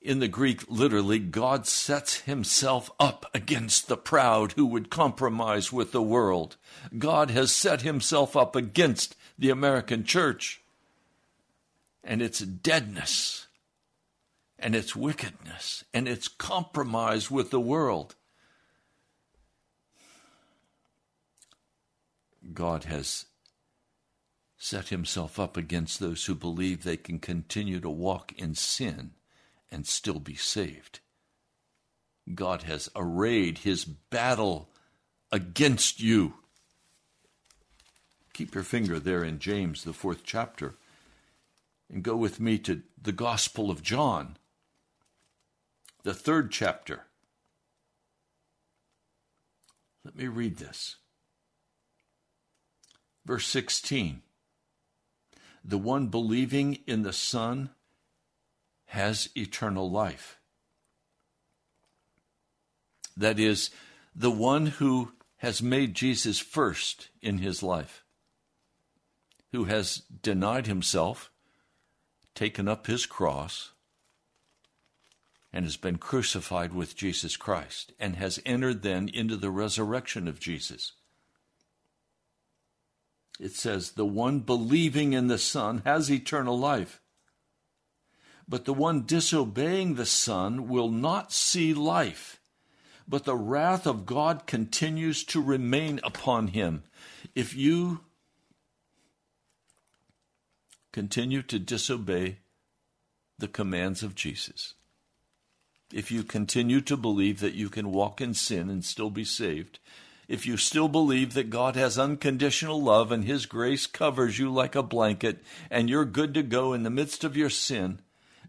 in 0.00 0.20
the 0.20 0.28
Greek, 0.28 0.62
literally, 0.68 1.18
God 1.18 1.66
sets 1.66 2.20
himself 2.20 2.90
up 3.00 3.26
against 3.34 3.88
the 3.88 3.96
proud 3.96 4.52
who 4.52 4.64
would 4.66 4.90
compromise 4.90 5.72
with 5.72 5.90
the 5.90 6.02
world. 6.02 6.56
God 6.96 7.30
has 7.30 7.52
set 7.52 7.82
himself 7.82 8.36
up 8.36 8.54
against 8.54 9.16
the 9.38 9.50
American 9.50 10.04
church 10.04 10.60
and 12.04 12.22
its 12.22 12.38
deadness 12.38 13.48
and 14.58 14.76
its 14.76 14.94
wickedness 14.94 15.84
and 15.92 16.06
its 16.06 16.28
compromise 16.28 17.30
with 17.30 17.50
the 17.50 17.60
world. 17.60 18.14
God 22.54 22.84
has 22.84 23.26
set 24.56 24.88
himself 24.88 25.38
up 25.40 25.56
against 25.56 25.98
those 25.98 26.24
who 26.24 26.34
believe 26.34 26.82
they 26.82 26.96
can 26.96 27.18
continue 27.18 27.80
to 27.80 27.90
walk 27.90 28.32
in 28.36 28.54
sin 28.54 29.12
and 29.70 29.86
still 29.86 30.18
be 30.18 30.34
saved. 30.34 31.00
God 32.34 32.62
has 32.62 32.90
arrayed 32.94 33.58
his 33.58 33.84
battle 33.84 34.70
against 35.30 36.00
you. 36.00 36.34
Keep 38.32 38.54
your 38.54 38.64
finger 38.64 38.98
there 38.98 39.24
in 39.24 39.38
James, 39.38 39.84
the 39.84 39.92
fourth 39.92 40.22
chapter, 40.24 40.74
and 41.90 42.02
go 42.02 42.16
with 42.16 42.38
me 42.38 42.58
to 42.58 42.82
the 43.00 43.12
Gospel 43.12 43.70
of 43.70 43.82
John, 43.82 44.36
the 46.02 46.14
third 46.14 46.50
chapter. 46.50 47.06
Let 50.04 50.16
me 50.16 50.26
read 50.26 50.58
this. 50.58 50.96
Verse 53.24 53.46
16 53.46 54.22
The 55.64 55.78
one 55.78 56.06
believing 56.06 56.78
in 56.86 57.02
the 57.02 57.12
Son 57.12 57.70
has 58.88 59.28
eternal 59.36 59.90
life. 59.90 60.38
That 63.16 63.38
is, 63.38 63.70
the 64.14 64.30
one 64.30 64.66
who 64.66 65.12
has 65.38 65.62
made 65.62 65.94
Jesus 65.94 66.38
first 66.38 67.10
in 67.20 67.38
his 67.38 67.62
life, 67.62 68.04
who 69.52 69.64
has 69.64 69.98
denied 70.22 70.66
himself, 70.66 71.30
taken 72.34 72.66
up 72.66 72.86
his 72.86 73.04
cross, 73.04 73.72
and 75.52 75.64
has 75.64 75.76
been 75.76 75.98
crucified 75.98 76.72
with 76.72 76.96
Jesus 76.96 77.36
Christ, 77.36 77.92
and 78.00 78.16
has 78.16 78.40
entered 78.46 78.82
then 78.82 79.08
into 79.08 79.36
the 79.36 79.50
resurrection 79.50 80.26
of 80.26 80.40
Jesus. 80.40 80.92
It 83.38 83.52
says, 83.52 83.92
The 83.92 84.06
one 84.06 84.40
believing 84.40 85.12
in 85.12 85.26
the 85.26 85.38
Son 85.38 85.82
has 85.84 86.10
eternal 86.10 86.58
life 86.58 87.02
but 88.48 88.64
the 88.64 88.72
one 88.72 89.04
disobeying 89.04 89.94
the 89.94 90.06
Son 90.06 90.68
will 90.68 90.90
not 90.90 91.32
see 91.32 91.74
life, 91.74 92.40
but 93.06 93.24
the 93.24 93.36
wrath 93.36 93.86
of 93.86 94.06
God 94.06 94.46
continues 94.46 95.22
to 95.24 95.42
remain 95.42 96.00
upon 96.02 96.48
him. 96.48 96.82
If 97.34 97.54
you 97.54 98.00
continue 100.92 101.42
to 101.42 101.58
disobey 101.58 102.38
the 103.38 103.48
commands 103.48 104.02
of 104.02 104.14
Jesus, 104.14 104.74
if 105.92 106.10
you 106.10 106.22
continue 106.22 106.80
to 106.82 106.96
believe 106.96 107.40
that 107.40 107.54
you 107.54 107.68
can 107.68 107.92
walk 107.92 108.20
in 108.20 108.32
sin 108.32 108.70
and 108.70 108.84
still 108.84 109.10
be 109.10 109.24
saved, 109.24 109.78
if 110.26 110.46
you 110.46 110.56
still 110.58 110.88
believe 110.88 111.34
that 111.34 111.50
God 111.50 111.76
has 111.76 111.98
unconditional 111.98 112.82
love 112.82 113.10
and 113.10 113.24
His 113.24 113.46
grace 113.46 113.86
covers 113.86 114.38
you 114.38 114.50
like 114.50 114.74
a 114.74 114.82
blanket 114.82 115.42
and 115.70 115.88
you're 115.88 116.04
good 116.04 116.34
to 116.34 116.42
go 116.42 116.72
in 116.74 116.82
the 116.82 116.90
midst 116.90 117.24
of 117.24 117.36
your 117.36 117.48
sin, 117.48 118.00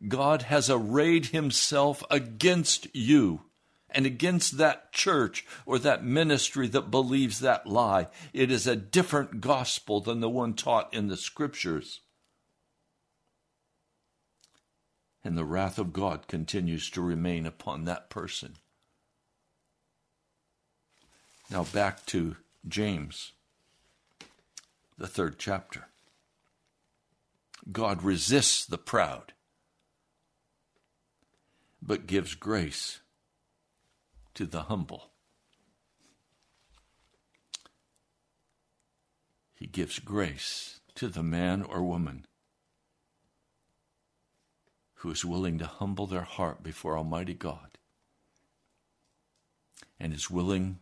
God 0.08 0.44
has 0.44 0.70
arrayed 0.70 1.28
himself 1.28 2.04
against 2.10 2.88
you 2.96 3.42
and 3.90 4.06
against 4.06 4.58
that 4.58 4.94
church 4.94 5.46
or 5.66 5.80
that 5.80 6.04
ministry 6.04 6.68
that 6.68 6.92
believes 6.92 7.40
that 7.40 7.68
lie. 7.68 8.08
It 8.34 8.52
is 8.52 8.68
a 8.68 8.76
different 8.76 9.42
gospel 9.42 10.00
than 10.00 10.20
the 10.20 10.30
one 10.30 10.54
taught 10.54 10.94
in 10.94 11.08
the 11.08 11.18
scriptures. 11.18 12.02
And 15.24 15.38
the 15.38 15.46
wrath 15.46 15.78
of 15.78 15.92
God 15.92 16.28
continues 16.28 16.90
to 16.92 17.02
remain 17.02 17.46
upon 17.46 17.84
that 17.84 18.10
person. 18.10 18.56
Now 21.50 21.64
back 21.64 22.06
to 22.08 22.38
James, 22.68 23.34
the 24.98 25.08
third 25.08 25.40
chapter. 25.40 25.88
God 27.72 28.04
resists 28.04 28.66
the 28.66 28.78
proud 28.78 29.34
but 31.82 32.08
gives 32.08 32.36
grace 32.36 33.00
to 34.36 34.46
the 34.46 34.64
humble. 34.64 35.12
He 39.56 39.68
gives 39.68 40.00
grace 40.00 40.80
to 40.96 41.08
the 41.08 41.24
man 41.24 41.64
or 41.64 41.84
woman 41.84 42.26
who 44.96 45.12
is 45.12 45.24
willing 45.24 45.58
to 45.60 45.66
humble 45.66 46.08
their 46.08 46.24
heart 46.24 46.62
before 46.62 46.98
Almighty 46.98 47.34
God 47.34 47.78
and 50.00 50.14
is 50.14 50.30
willing 50.30 50.80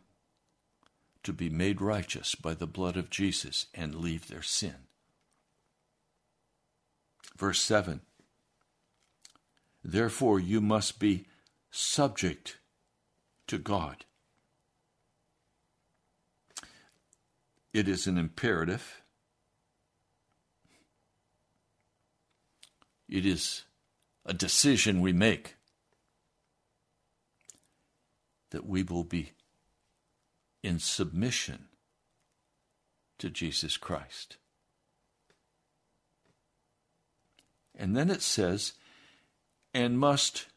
to 1.23 1.33
be 1.33 1.49
made 1.49 1.81
righteous 1.81 2.36
by 2.36 2.53
the 2.53 2.67
blood 2.67 2.97
of 2.97 3.10
Jesus 3.10 3.67
and 3.73 3.95
leave 3.95 4.27
their 4.27 4.41
sin. 4.41 4.75
Verse 7.38 7.62
7 7.62 8.01
Therefore, 9.89 10.38
you 10.38 10.60
must 10.60 11.00
be 11.00 11.28
subject 11.71 12.58
to 13.47 13.58
God. 13.58 14.04
It 17.73 17.88
is 17.88 18.06
an 18.06 18.17
imperative. 18.17 19.02
It 23.08 23.26
is 23.26 23.63
a 24.26 24.34
decision 24.34 25.00
we 25.00 25.13
make 25.13 25.56
that 28.50 28.65
we 28.65 28.84
will 28.84 29.06
be 29.06 29.32
in 30.63 30.80
submission 30.80 31.69
to 33.19 33.30
Jesus 33.30 33.78
Christ. 33.78 34.36
And 37.73 37.95
then 37.95 38.10
it 38.10 38.21
says, 38.21 38.73
and 39.78 40.00
must 40.00 40.48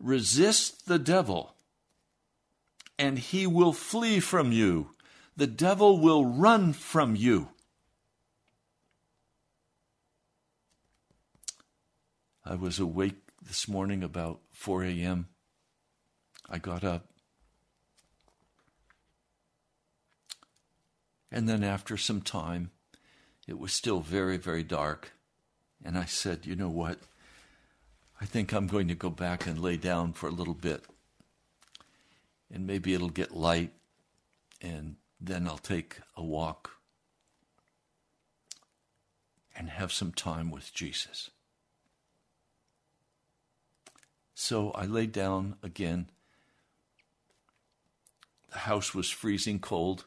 resist 0.00 0.88
the 0.88 0.98
devil, 0.98 1.54
and 2.98 3.20
he 3.20 3.46
will 3.46 3.72
flee 3.72 4.18
from 4.18 4.50
you. 4.50 4.90
The 5.36 5.46
devil 5.46 6.00
will 6.00 6.24
run 6.24 6.72
from 6.72 7.14
you. 7.14 7.50
I 12.44 12.56
was 12.56 12.80
awake 12.80 13.14
this 13.40 13.68
morning 13.68 14.02
about 14.02 14.40
4 14.50 14.82
a.m. 14.82 15.28
I 16.50 16.58
got 16.58 16.82
up. 16.82 17.06
And 21.30 21.48
then 21.48 21.62
after 21.62 21.96
some 21.96 22.22
time, 22.22 22.72
it 23.46 23.56
was 23.56 23.72
still 23.72 24.00
very, 24.00 24.36
very 24.36 24.64
dark. 24.64 25.12
And 25.84 25.96
I 25.96 26.06
said, 26.06 26.44
You 26.44 26.56
know 26.56 26.70
what? 26.70 26.98
I 28.20 28.24
think 28.24 28.52
I'm 28.52 28.66
going 28.66 28.88
to 28.88 28.94
go 28.94 29.10
back 29.10 29.46
and 29.46 29.60
lay 29.60 29.76
down 29.76 30.12
for 30.12 30.28
a 30.28 30.32
little 30.32 30.54
bit. 30.54 30.84
And 32.52 32.66
maybe 32.66 32.94
it'll 32.94 33.10
get 33.10 33.36
light, 33.36 33.72
and 34.62 34.96
then 35.20 35.46
I'll 35.46 35.58
take 35.58 35.98
a 36.16 36.22
walk 36.22 36.70
and 39.56 39.68
have 39.68 39.92
some 39.92 40.12
time 40.12 40.50
with 40.50 40.72
Jesus. 40.72 41.30
So 44.34 44.70
I 44.72 44.84
lay 44.84 45.06
down 45.06 45.56
again. 45.62 46.10
The 48.52 48.58
house 48.58 48.94
was 48.94 49.10
freezing 49.10 49.58
cold. 49.58 50.04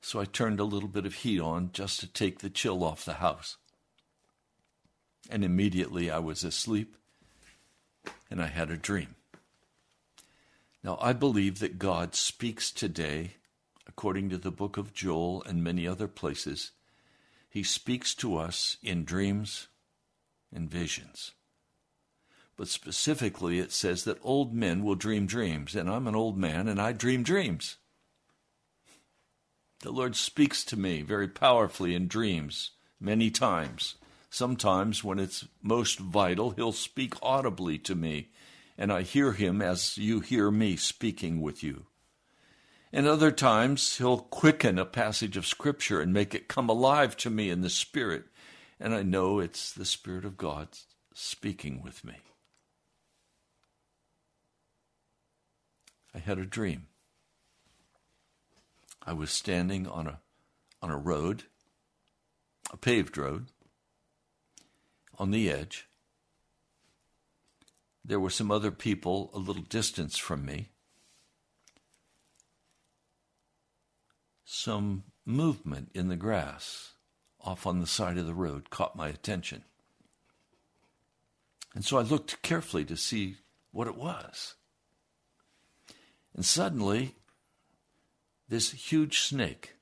So 0.00 0.20
I 0.20 0.24
turned 0.24 0.60
a 0.60 0.64
little 0.64 0.88
bit 0.88 1.06
of 1.06 1.14
heat 1.14 1.40
on 1.40 1.70
just 1.72 2.00
to 2.00 2.06
take 2.06 2.38
the 2.38 2.50
chill 2.50 2.84
off 2.84 3.04
the 3.04 3.14
house. 3.14 3.56
And 5.30 5.44
immediately 5.44 6.10
I 6.10 6.18
was 6.18 6.44
asleep 6.44 6.96
and 8.30 8.40
I 8.40 8.46
had 8.46 8.70
a 8.70 8.76
dream. 8.76 9.14
Now, 10.82 10.98
I 11.00 11.12
believe 11.12 11.58
that 11.58 11.78
God 11.78 12.14
speaks 12.14 12.70
today, 12.70 13.32
according 13.88 14.30
to 14.30 14.38
the 14.38 14.52
book 14.52 14.76
of 14.76 14.94
Joel 14.94 15.42
and 15.44 15.62
many 15.62 15.86
other 15.86 16.06
places. 16.06 16.70
He 17.48 17.62
speaks 17.62 18.14
to 18.16 18.36
us 18.36 18.76
in 18.82 19.04
dreams 19.04 19.68
and 20.54 20.70
visions. 20.70 21.32
But 22.56 22.68
specifically, 22.68 23.58
it 23.58 23.72
says 23.72 24.04
that 24.04 24.18
old 24.22 24.54
men 24.54 24.82
will 24.82 24.94
dream 24.94 25.26
dreams, 25.26 25.74
and 25.74 25.90
I'm 25.90 26.06
an 26.06 26.14
old 26.14 26.38
man 26.38 26.68
and 26.68 26.80
I 26.80 26.92
dream 26.92 27.22
dreams. 27.22 27.76
The 29.80 29.90
Lord 29.90 30.16
speaks 30.16 30.64
to 30.64 30.76
me 30.76 31.02
very 31.02 31.28
powerfully 31.28 31.94
in 31.94 32.08
dreams 32.08 32.70
many 32.98 33.30
times. 33.30 33.96
Sometimes, 34.36 35.02
when 35.02 35.18
it's 35.18 35.46
most 35.62 35.98
vital, 35.98 36.50
He'll 36.50 36.72
speak 36.72 37.14
audibly 37.22 37.78
to 37.78 37.94
me 37.94 38.28
and 38.78 38.92
I 38.92 39.02
hear 39.02 39.32
him 39.32 39.62
as 39.62 39.96
you 39.96 40.20
hear 40.20 40.50
me 40.50 40.76
speaking 40.76 41.40
with 41.40 41.62
you. 41.62 41.86
And 42.92 43.06
other 43.06 43.30
times, 43.30 43.98
he'll 43.98 44.18
quicken 44.18 44.78
a 44.78 44.84
passage 44.84 45.36
of 45.36 45.46
Scripture 45.46 46.00
and 46.00 46.12
make 46.12 46.34
it 46.34 46.48
come 46.48 46.68
alive 46.68 47.16
to 47.18 47.30
me 47.30 47.50
in 47.50 47.62
the 47.62 47.70
Spirit, 47.70 48.24
and 48.78 48.94
I 48.94 49.02
know 49.02 49.38
it's 49.38 49.72
the 49.72 49.84
Spirit 49.84 50.24
of 50.24 50.36
God 50.36 50.68
speaking 51.14 51.82
with 51.82 52.04
me. 52.04 52.14
I 56.14 56.18
had 56.18 56.38
a 56.38 56.46
dream. 56.46 56.86
I 59.04 59.12
was 59.12 59.30
standing 59.30 59.86
on 59.86 60.06
a, 60.06 60.20
on 60.80 60.90
a 60.90 60.96
road, 60.96 61.44
a 62.72 62.76
paved 62.76 63.18
road, 63.18 63.46
on 65.18 65.30
the 65.30 65.50
edge 65.50 65.88
there 68.06 68.20
were 68.20 68.30
some 68.30 68.52
other 68.52 68.70
people 68.70 69.30
a 69.34 69.38
little 69.38 69.62
distance 69.62 70.16
from 70.16 70.46
me. 70.46 70.68
Some 74.44 75.02
movement 75.24 75.90
in 75.92 76.08
the 76.08 76.16
grass 76.16 76.92
off 77.40 77.66
on 77.66 77.80
the 77.80 77.86
side 77.86 78.16
of 78.16 78.26
the 78.26 78.34
road 78.34 78.70
caught 78.70 78.94
my 78.94 79.08
attention. 79.08 79.64
And 81.74 81.84
so 81.84 81.98
I 81.98 82.02
looked 82.02 82.42
carefully 82.42 82.84
to 82.84 82.96
see 82.96 83.36
what 83.72 83.88
it 83.88 83.96
was. 83.96 84.54
And 86.32 86.44
suddenly, 86.44 87.16
this 88.48 88.70
huge 88.70 89.20
snake 89.20 89.74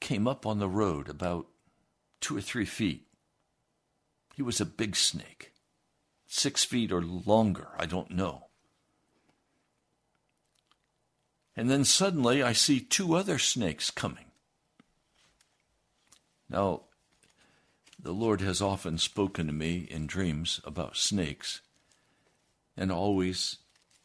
came 0.00 0.26
up 0.26 0.44
on 0.44 0.58
the 0.58 0.68
road 0.68 1.08
about 1.08 1.46
two 2.20 2.36
or 2.36 2.40
three 2.40 2.64
feet. 2.64 3.06
He 4.42 4.44
was 4.44 4.60
a 4.60 4.66
big 4.66 4.96
snake 4.96 5.52
six 6.26 6.64
feet 6.64 6.90
or 6.90 7.00
longer, 7.00 7.68
I 7.78 7.86
don't 7.86 8.10
know. 8.10 8.46
And 11.56 11.70
then 11.70 11.84
suddenly 11.84 12.42
I 12.42 12.52
see 12.52 12.80
two 12.80 13.14
other 13.14 13.38
snakes 13.38 13.92
coming. 13.92 14.32
Now, 16.48 16.86
the 18.02 18.10
Lord 18.10 18.40
has 18.40 18.60
often 18.60 18.98
spoken 18.98 19.46
to 19.46 19.52
me 19.52 19.86
in 19.88 20.08
dreams 20.08 20.60
about 20.64 20.96
snakes, 20.96 21.60
and 22.76 22.90
always 22.90 23.58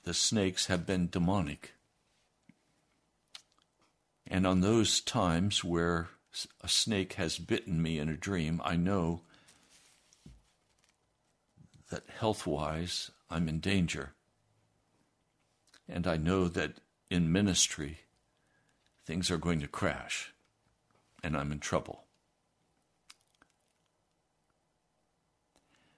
the 0.04 0.14
snakes 0.14 0.68
have 0.68 0.86
been 0.86 1.10
demonic. 1.10 1.74
And 4.28 4.46
on 4.46 4.62
those 4.62 5.02
times 5.02 5.64
where 5.64 6.10
a 6.62 6.68
snake 6.68 7.14
has 7.14 7.40
bitten 7.40 7.82
me 7.82 7.98
in 7.98 8.08
a 8.08 8.16
dream, 8.16 8.62
I 8.64 8.76
know 8.76 9.22
that 11.90 12.10
health 12.10 12.46
wise 12.46 13.12
I'm 13.30 13.48
in 13.48 13.60
danger. 13.60 14.14
And 15.88 16.08
I 16.08 16.18
know 16.18 16.48
that 16.48 16.80
in 17.10 17.32
ministry 17.32 18.00
things 19.06 19.32
are 19.32 19.38
going 19.38 19.62
to 19.62 19.68
crash 19.68 20.34
and 21.24 21.36
I'm 21.36 21.52
in 21.52 21.60
trouble. 21.60 22.04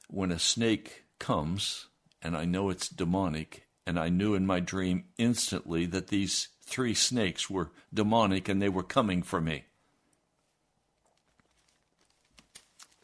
When 0.07 0.31
a 0.31 0.39
snake 0.39 1.05
comes 1.19 1.87
and 2.21 2.35
I 2.35 2.45
know 2.45 2.69
it's 2.69 2.89
demonic, 2.89 3.65
and 3.89 3.99
I 3.99 4.09
knew 4.09 4.35
in 4.35 4.45
my 4.45 4.59
dream 4.59 5.05
instantly 5.17 5.87
that 5.87 6.09
these 6.09 6.49
three 6.61 6.93
snakes 6.93 7.49
were 7.49 7.71
demonic 7.91 8.47
and 8.47 8.61
they 8.61 8.69
were 8.69 8.83
coming 8.83 9.23
for 9.23 9.41
me. 9.41 9.63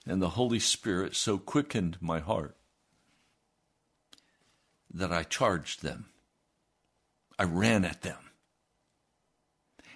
And 0.06 0.22
the 0.22 0.30
Holy 0.30 0.60
Spirit 0.60 1.16
so 1.16 1.40
quickened 1.40 1.98
my 2.00 2.20
heart 2.20 2.56
that 4.96 5.12
I 5.12 5.24
charged 5.24 5.84
them. 5.84 6.06
I 7.38 7.44
ran 7.44 7.84
at 7.86 8.02
them. 8.02 8.18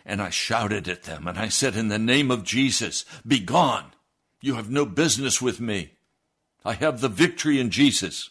And 0.06 0.22
I 0.22 0.30
shouted 0.30 0.88
at 0.88 1.04
them, 1.04 1.28
and 1.28 1.38
I 1.38 1.50
said, 1.50 1.76
In 1.76 1.88
the 1.88 2.00
name 2.00 2.32
of 2.32 2.44
Jesus, 2.44 3.06
be 3.26 3.40
gone. 3.40 3.94
You 4.42 4.56
have 4.56 4.70
no 4.70 4.86
business 4.86 5.42
with 5.42 5.60
me. 5.60 5.92
I 6.66 6.74
have 6.74 7.02
the 7.02 7.10
victory 7.10 7.60
in 7.60 7.70
Jesus. 7.70 8.30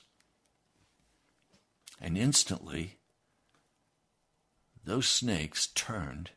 And 2.00 2.16
instantly, 2.16 2.96
those 4.84 5.06
snakes 5.06 5.68
turned, 5.68 6.30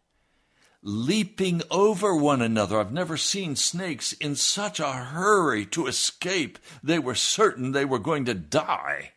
leaping 0.82 1.62
over 1.70 2.16
one 2.16 2.42
another. 2.42 2.80
I've 2.80 2.92
never 2.92 3.18
seen 3.18 3.56
snakes 3.56 4.14
in 4.14 4.36
such 4.36 4.80
a 4.80 4.92
hurry 4.92 5.66
to 5.68 5.88
escape. 5.88 6.60
They 6.84 7.00
were 7.00 7.16
certain 7.16 7.72
they 7.72 7.86
were 7.86 8.00
going 8.00 8.26
to 8.26 8.34
die. 8.34 9.12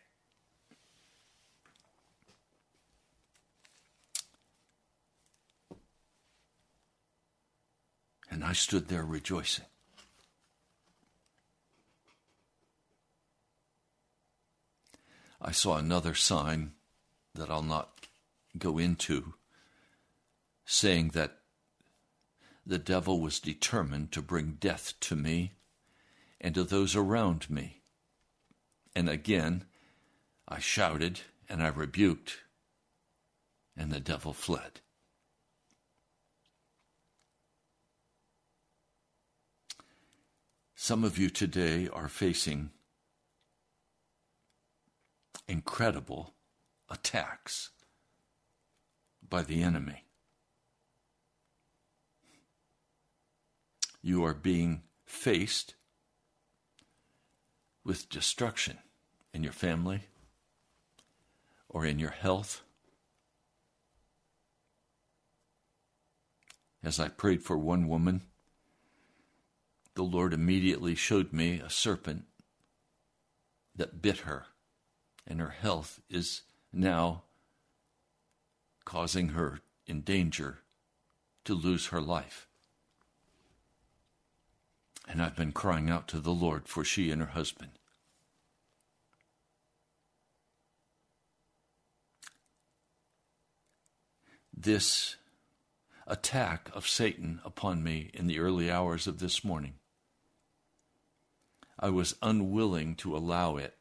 And 8.35 8.43
I 8.43 8.51
stood 8.51 8.89
there 8.89 9.05
rejoicing. 9.05 9.63
I 15.41 15.51
saw 15.53 15.77
another 15.77 16.13
sign 16.13 16.73
that 17.33 17.49
I'll 17.49 17.61
not 17.61 18.07
go 18.57 18.77
into, 18.77 19.35
saying 20.65 21.11
that 21.13 21.37
the 22.65 22.77
devil 22.77 23.21
was 23.21 23.39
determined 23.39 24.11
to 24.11 24.21
bring 24.21 24.57
death 24.59 24.95
to 24.99 25.15
me 25.15 25.53
and 26.41 26.53
to 26.55 26.65
those 26.65 26.93
around 26.93 27.49
me. 27.49 27.83
And 28.93 29.07
again, 29.07 29.63
I 30.45 30.59
shouted 30.59 31.21
and 31.47 31.63
I 31.63 31.67
rebuked, 31.67 32.39
and 33.77 33.93
the 33.93 34.01
devil 34.01 34.33
fled. 34.33 34.81
Some 40.87 41.03
of 41.03 41.17
you 41.17 41.31
today 41.31 41.89
are 41.91 42.07
facing 42.07 42.69
incredible 45.47 46.35
attacks 46.87 47.71
by 49.27 49.41
the 49.41 49.63
enemy. 49.63 50.03
You 54.03 54.23
are 54.25 54.35
being 54.35 54.83
faced 55.03 55.73
with 57.83 58.07
destruction 58.07 58.77
in 59.33 59.41
your 59.41 59.53
family 59.53 60.01
or 61.67 61.83
in 61.83 61.97
your 61.97 62.11
health. 62.11 62.61
As 66.83 66.99
I 66.99 67.07
prayed 67.07 67.41
for 67.41 67.57
one 67.57 67.87
woman, 67.87 68.21
the 69.95 70.03
Lord 70.03 70.33
immediately 70.33 70.93
showed 70.93 71.31
me 71.31 71.59
a 71.59 71.69
serpent 71.69 72.25
that 73.75 74.01
bit 74.01 74.19
her, 74.19 74.47
and 75.25 75.39
her 75.39 75.49
health 75.49 76.01
is 76.09 76.41
now 76.71 77.23
causing 78.83 79.29
her 79.29 79.61
in 79.87 80.01
danger 80.01 80.59
to 81.45 81.53
lose 81.53 81.87
her 81.87 82.01
life. 82.01 82.47
And 85.07 85.21
I've 85.21 85.35
been 85.35 85.51
crying 85.51 85.89
out 85.89 86.07
to 86.09 86.19
the 86.19 86.33
Lord 86.33 86.67
for 86.67 86.83
she 86.83 87.09
and 87.11 87.21
her 87.21 87.29
husband. 87.29 87.71
This 94.53 95.15
attack 96.07 96.69
of 96.73 96.87
Satan 96.87 97.39
upon 97.45 97.83
me 97.83 98.09
in 98.13 98.27
the 98.27 98.39
early 98.39 98.69
hours 98.71 99.07
of 99.07 99.19
this 99.19 99.43
morning 99.43 99.75
I 101.85 101.89
was 101.89 102.15
unwilling 102.21 102.95
to 102.95 103.15
allow 103.15 103.57
it 103.57 103.75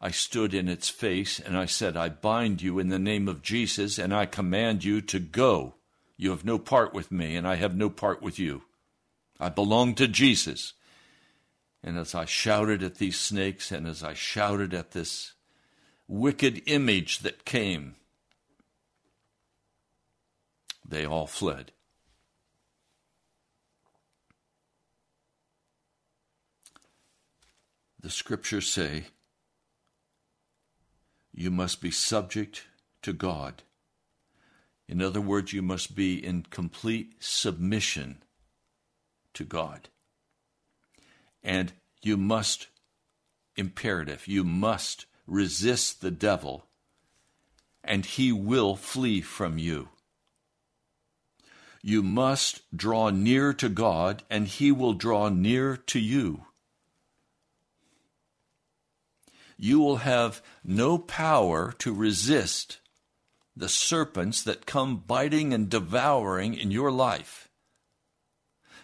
I 0.00 0.10
stood 0.10 0.52
in 0.52 0.68
its 0.68 0.88
face 0.88 1.40
and 1.40 1.56
I 1.56 1.66
said, 1.66 1.96
I 1.96 2.10
bind 2.10 2.60
you 2.60 2.78
in 2.78 2.88
the 2.88 2.98
name 2.98 3.28
of 3.28 3.42
Jesus 3.42 3.98
and 3.98 4.14
I 4.14 4.26
command 4.26 4.84
you 4.84 5.00
to 5.02 5.18
go. 5.18 5.74
You 6.16 6.30
have 6.30 6.44
no 6.44 6.58
part 6.58 6.92
with 6.92 7.10
me 7.10 7.36
and 7.36 7.48
I 7.48 7.56
have 7.56 7.74
no 7.74 7.88
part 7.88 8.22
with 8.22 8.38
you. 8.38 8.62
I 9.40 9.48
belong 9.48 9.94
to 9.96 10.06
Jesus. 10.06 10.74
And 11.82 11.96
as 11.98 12.14
I 12.14 12.24
shouted 12.24 12.82
at 12.82 12.96
these 12.96 13.18
snakes 13.18 13.72
and 13.72 13.86
as 13.86 14.02
I 14.02 14.12
shouted 14.14 14.74
at 14.74 14.90
this 14.90 15.32
wicked 16.08 16.62
image 16.66 17.20
that 17.20 17.44
came, 17.44 17.96
they 20.86 21.06
all 21.06 21.26
fled. 21.26 21.72
The 28.06 28.12
scriptures 28.12 28.68
say 28.68 29.06
you 31.34 31.50
must 31.50 31.80
be 31.80 31.90
subject 31.90 32.62
to 33.02 33.12
God. 33.12 33.64
In 34.86 35.02
other 35.02 35.20
words, 35.20 35.52
you 35.52 35.60
must 35.60 35.96
be 35.96 36.24
in 36.24 36.44
complete 36.44 37.14
submission 37.18 38.22
to 39.34 39.42
God. 39.42 39.88
And 41.42 41.72
you 42.00 42.16
must, 42.16 42.68
imperative, 43.56 44.28
you 44.28 44.44
must 44.44 45.06
resist 45.26 46.00
the 46.00 46.12
devil, 46.12 46.66
and 47.82 48.06
he 48.06 48.30
will 48.30 48.76
flee 48.76 49.20
from 49.20 49.58
you. 49.58 49.88
You 51.82 52.04
must 52.04 52.62
draw 52.72 53.10
near 53.10 53.52
to 53.54 53.68
God, 53.68 54.22
and 54.30 54.46
he 54.46 54.70
will 54.70 54.94
draw 54.94 55.28
near 55.28 55.76
to 55.76 55.98
you. 55.98 56.45
You 59.56 59.78
will 59.80 59.96
have 59.96 60.42
no 60.62 60.98
power 60.98 61.72
to 61.78 61.94
resist 61.94 62.78
the 63.56 63.68
serpents 63.68 64.42
that 64.42 64.66
come 64.66 64.98
biting 64.98 65.54
and 65.54 65.70
devouring 65.70 66.54
in 66.54 66.70
your 66.70 66.90
life. 66.90 67.48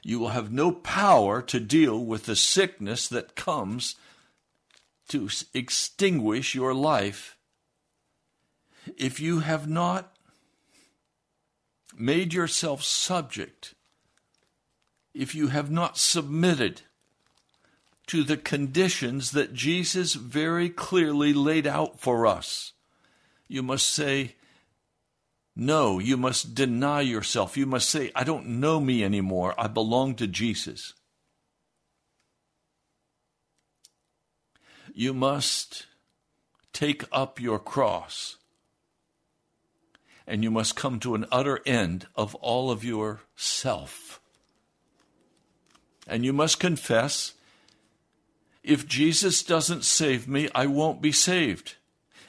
You 0.03 0.19
will 0.19 0.31
have 0.31 0.51
no 0.51 0.73
power 0.73 1.43
to 1.43 1.61
deal 1.61 2.03
with 2.05 2.25
the 2.25 2.35
sickness 2.35 3.07
that 3.09 3.37
comes 3.37 3.97
to 5.09 5.29
extinguish 5.53 6.55
your 6.55 6.75
life 6.75 7.37
if 8.97 9.21
you 9.21 9.41
have 9.41 9.69
not 9.69 10.17
made 11.97 12.33
yourself 12.33 12.83
subject, 12.83 13.75
if 15.15 15.35
you 15.35 15.49
have 15.49 15.71
not 15.71 15.99
submitted 15.99 16.83
to 18.13 18.23
the 18.23 18.37
conditions 18.37 19.31
that 19.31 19.55
Jesus 19.55 20.13
very 20.13 20.69
clearly 20.69 21.33
laid 21.33 21.67
out 21.67 21.99
for 21.99 22.27
us. 22.27 22.75
You 23.49 23.63
must 23.63 23.89
say, 23.89 24.35
no, 25.57 25.99
you 25.99 26.19
must 26.19 26.55
deny 26.55 27.01
yourself. 27.01 27.57
You 27.57 27.65
must 27.65 27.89
say, 27.89 28.13
I 28.15 28.23
don't 28.25 28.61
know 28.61 28.81
me 28.81 29.03
anymore. 29.03 29.55
I 29.57 29.67
belong 29.67 30.15
to 30.17 30.27
Jesus. 30.27 30.93
You 34.93 35.15
must 35.15 35.87
take 36.75 37.05
up 37.11 37.41
your 37.41 37.59
cross 37.59 38.37
and 40.27 40.45
you 40.45 40.51
must 40.51 40.77
come 40.77 41.01
to 41.01 41.15
an 41.15 41.25
utter 41.33 41.61
end 41.65 42.09
of 42.15 42.35
all 42.35 42.71
of 42.71 42.85
your 42.85 43.23
self. 43.37 44.21
And 46.07 46.27
you 46.27 46.35
must 46.35 46.61
confess 46.61 47.33
if 48.63 48.87
Jesus 48.87 49.43
doesn't 49.43 49.85
save 49.85 50.29
me, 50.29 50.49
I 50.55 50.67
won't 50.67 51.03
be 51.03 51.13
saved. 51.13 51.77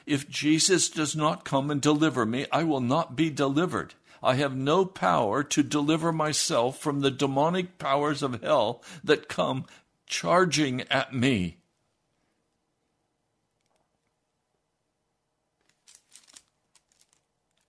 If 0.06 0.28
Jesus 0.28 0.90
does 0.90 1.14
not 1.14 1.44
come 1.44 1.70
and 1.70 1.80
deliver 1.80 2.26
me, 2.26 2.46
I 2.52 2.64
will 2.64 2.80
not 2.80 3.16
be 3.16 3.30
delivered. 3.30 3.94
I 4.22 4.34
have 4.34 4.56
no 4.56 4.84
power 4.84 5.42
to 5.44 5.62
deliver 5.62 6.12
myself 6.12 6.78
from 6.78 7.00
the 7.00 7.10
demonic 7.10 7.78
powers 7.78 8.22
of 8.22 8.42
hell 8.42 8.82
that 9.02 9.28
come 9.28 9.66
charging 10.06 10.82
at 10.82 11.14
me. 11.14 11.58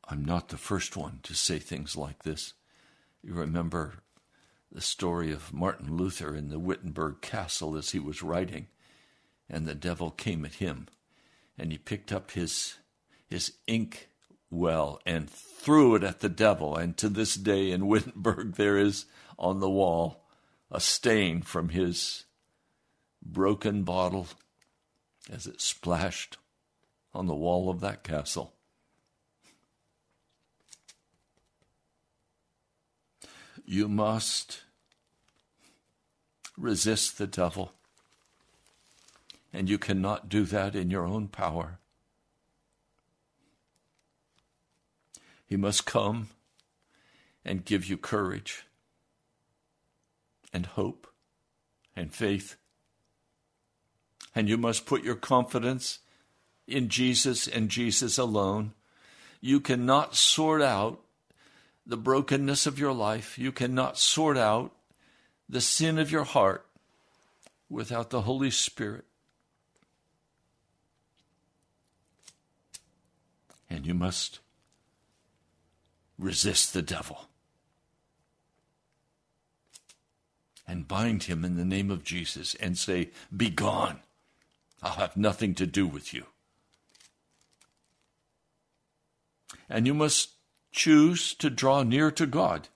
I'm 0.08 0.24
not 0.24 0.50
the 0.50 0.58
first 0.58 0.96
one 0.96 1.20
to 1.24 1.34
say 1.34 1.60
things 1.60 1.98
like 1.98 2.24
this. 2.24 2.54
You 3.24 3.34
remember 3.34 3.96
the 4.76 4.82
story 4.82 5.32
of 5.32 5.54
Martin 5.54 5.96
Luther 5.96 6.36
in 6.36 6.50
the 6.50 6.60
Wittenberg 6.60 7.22
castle 7.22 7.78
as 7.78 7.92
he 7.92 8.00
was 8.00 8.22
writing, 8.22 8.68
and 9.50 9.66
the 9.66 9.74
devil 9.74 10.12
came 10.12 10.44
at 10.44 10.56
him, 10.56 10.88
and 11.58 11.72
he 11.72 11.78
picked 11.78 12.12
up 12.12 12.32
his 12.32 12.76
his 13.26 13.54
ink 13.68 14.10
well 14.52 15.00
and 15.06 15.30
threw 15.30 15.96
it 15.96 16.04
at 16.04 16.20
the 16.20 16.28
devil. 16.28 16.76
And 16.76 16.98
to 16.98 17.08
this 17.08 17.36
day 17.36 17.72
in 17.72 17.88
Wittenberg 17.88 18.56
there 18.56 18.78
is 18.78 19.06
on 19.40 19.62
the 19.62 19.70
wall 19.70 20.26
a 20.70 20.82
stain 20.82 21.42
from 21.42 21.70
his 21.70 22.26
broken 23.26 23.84
bottle 23.84 24.28
as 25.32 25.48
it 25.48 25.62
splashed 25.62 26.38
on 27.14 27.28
the 27.28 27.34
wall 27.34 27.70
of 27.70 27.80
that 27.80 28.04
castle. 28.04 28.52
You 33.64 33.88
must 33.88 34.65
resist 36.58 37.18
the 37.18 37.28
devil. 37.28 37.74
And 39.54 39.70
you 39.70 39.78
cannot 39.78 40.30
do 40.30 40.44
that 40.46 40.76
in 40.76 40.90
your 40.90 41.06
own 41.06 41.28
power. 41.28 41.80
He 45.46 45.56
must 45.56 45.86
come 45.86 46.30
and 47.46 47.64
give 47.64 47.86
you 47.86 47.98
courage 47.98 48.66
and 50.52 50.66
hope 50.66 51.08
and 51.96 52.14
faith. 52.14 52.56
And 54.34 54.50
you 54.50 54.58
must 54.58 54.86
put 54.86 55.04
your 55.04 55.16
confidence 55.16 56.00
in 56.68 56.90
Jesus 56.90 57.48
and 57.48 57.70
Jesus 57.70 58.18
alone. 58.18 58.74
You 59.40 59.60
cannot 59.60 60.16
sort 60.16 60.62
out 60.62 61.00
the 61.86 61.98
brokenness 61.98 62.66
of 62.66 62.80
your 62.80 62.94
life. 62.94 63.38
You 63.38 63.52
cannot 63.52 63.98
sort 63.98 64.38
out 64.38 64.74
the 65.48 65.62
sin 65.62 65.98
of 65.98 66.12
your 66.12 66.24
heart 66.24 66.66
without 67.70 68.10
the 68.10 68.22
Holy 68.22 68.52
Spirit. 68.52 69.06
And 73.70 73.86
you 73.86 73.94
must 73.94 74.40
resist 76.18 76.74
the 76.74 76.82
devil 76.82 77.28
and 80.68 80.88
bind 80.88 81.24
him 81.24 81.46
in 81.46 81.58
the 81.58 81.66
name 81.66 81.92
of 81.92 82.04
Jesus 82.04 82.56
and 82.56 82.78
say, 82.78 83.10
Be 83.36 83.50
gone. 83.50 84.00
I'll 84.82 84.94
have 84.94 85.18
nothing 85.18 85.54
to 85.56 85.66
do 85.66 85.88
with 85.88 86.14
you. 86.14 86.26
And 89.70 89.88
you 89.88 89.94
must 89.94 90.32
choose 90.72 91.34
to 91.36 91.50
draw 91.50 91.84
near 91.84 92.12
to 92.12 92.26
God. 92.26 92.70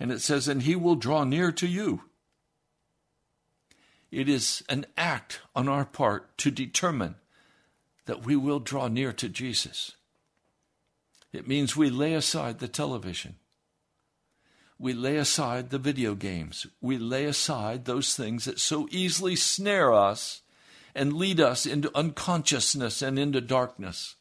And 0.00 0.10
it 0.10 0.22
says, 0.22 0.48
and 0.48 0.62
he 0.62 0.74
will 0.74 0.96
draw 0.96 1.24
near 1.24 1.52
to 1.52 1.66
you. 1.66 2.00
It 4.10 4.30
is 4.30 4.64
an 4.68 4.86
act 4.96 5.40
on 5.54 5.68
our 5.68 5.84
part 5.84 6.36
to 6.38 6.50
determine 6.50 7.16
that 8.06 8.24
we 8.24 8.34
will 8.34 8.58
draw 8.58 8.88
near 8.88 9.12
to 9.12 9.28
Jesus. 9.28 9.92
It 11.32 11.46
means 11.46 11.76
we 11.76 11.90
lay 11.90 12.14
aside 12.14 12.58
the 12.58 12.66
television. 12.66 13.36
We 14.78 14.94
lay 14.94 15.16
aside 15.16 15.68
the 15.68 15.78
video 15.78 16.14
games. 16.14 16.66
We 16.80 16.96
lay 16.96 17.26
aside 17.26 17.84
those 17.84 18.16
things 18.16 18.46
that 18.46 18.58
so 18.58 18.88
easily 18.90 19.36
snare 19.36 19.92
us 19.92 20.40
and 20.94 21.12
lead 21.12 21.38
us 21.38 21.66
into 21.66 21.96
unconsciousness 21.96 23.02
and 23.02 23.18
into 23.18 23.42
darkness. 23.42 24.16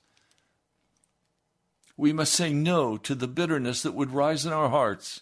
We 1.96 2.12
must 2.12 2.34
say 2.34 2.54
no 2.54 2.98
to 2.98 3.16
the 3.16 3.28
bitterness 3.28 3.82
that 3.84 3.94
would 3.94 4.12
rise 4.12 4.46
in 4.46 4.52
our 4.52 4.70
hearts 4.70 5.22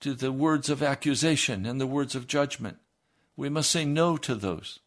to 0.00 0.14
the 0.14 0.32
words 0.32 0.68
of 0.68 0.82
accusation 0.82 1.66
and 1.66 1.80
the 1.80 1.86
words 1.86 2.14
of 2.14 2.26
judgment. 2.26 2.78
We 3.36 3.48
must 3.48 3.70
say 3.70 3.84
no 3.84 4.16
to 4.18 4.34
those. 4.34 4.80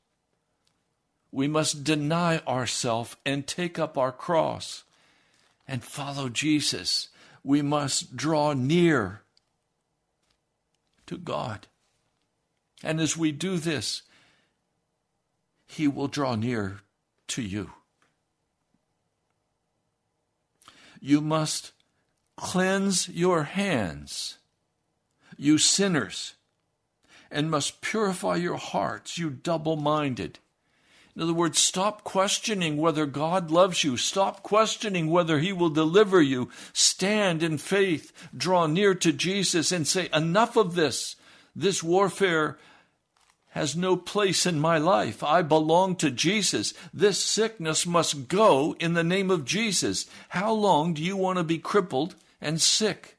We 1.31 1.47
must 1.47 1.83
deny 1.83 2.39
ourselves 2.39 3.15
and 3.25 3.45
take 3.45 3.77
up 3.77 3.97
our 3.97 4.11
cross 4.11 4.83
and 5.67 5.83
follow 5.83 6.29
Jesus. 6.29 7.09
We 7.43 7.61
must 7.61 8.15
draw 8.15 8.53
near 8.53 9.21
to 11.05 11.17
God. 11.17 11.67
And 12.83 12.99
as 12.99 13.15
we 13.15 13.31
do 13.31 13.57
this, 13.57 14.01
He 15.67 15.87
will 15.87 16.07
draw 16.07 16.35
near 16.35 16.79
to 17.29 17.43
you. 17.43 17.71
You 20.99 21.21
must 21.21 21.71
cleanse 22.35 23.07
your 23.07 23.43
hands 23.43 24.38
you 25.39 25.57
sinners, 25.57 26.33
and 27.31 27.49
must 27.49 27.81
purify 27.81 28.35
your 28.35 28.57
hearts, 28.57 29.17
you 29.17 29.29
double 29.29 29.77
minded. 29.77 30.37
In 31.15 31.21
other 31.21 31.33
words, 31.33 31.59
stop 31.59 32.03
questioning 32.03 32.77
whether 32.77 33.05
God 33.05 33.49
loves 33.49 33.83
you. 33.83 33.97
Stop 33.97 34.43
questioning 34.43 35.09
whether 35.09 35.39
He 35.39 35.53
will 35.53 35.69
deliver 35.69 36.21
you. 36.21 36.49
Stand 36.73 37.41
in 37.41 37.57
faith, 37.57 38.11
draw 38.35 38.67
near 38.67 38.93
to 38.95 39.13
Jesus, 39.13 39.71
and 39.71 39.87
say, 39.87 40.09
Enough 40.13 40.57
of 40.57 40.75
this. 40.75 41.15
This 41.55 41.81
warfare 41.81 42.57
has 43.49 43.75
no 43.75 43.97
place 43.97 44.45
in 44.45 44.59
my 44.59 44.77
life. 44.77 45.23
I 45.23 45.41
belong 45.41 45.95
to 45.97 46.11
Jesus. 46.11 46.73
This 46.93 47.17
sickness 47.17 47.85
must 47.85 48.27
go 48.27 48.75
in 48.79 48.93
the 48.93 49.03
name 49.03 49.31
of 49.31 49.45
Jesus. 49.45 50.05
How 50.29 50.53
long 50.53 50.93
do 50.93 51.01
you 51.01 51.17
want 51.17 51.37
to 51.37 51.43
be 51.43 51.57
crippled 51.57 52.15
and 52.39 52.61
sick? 52.61 53.18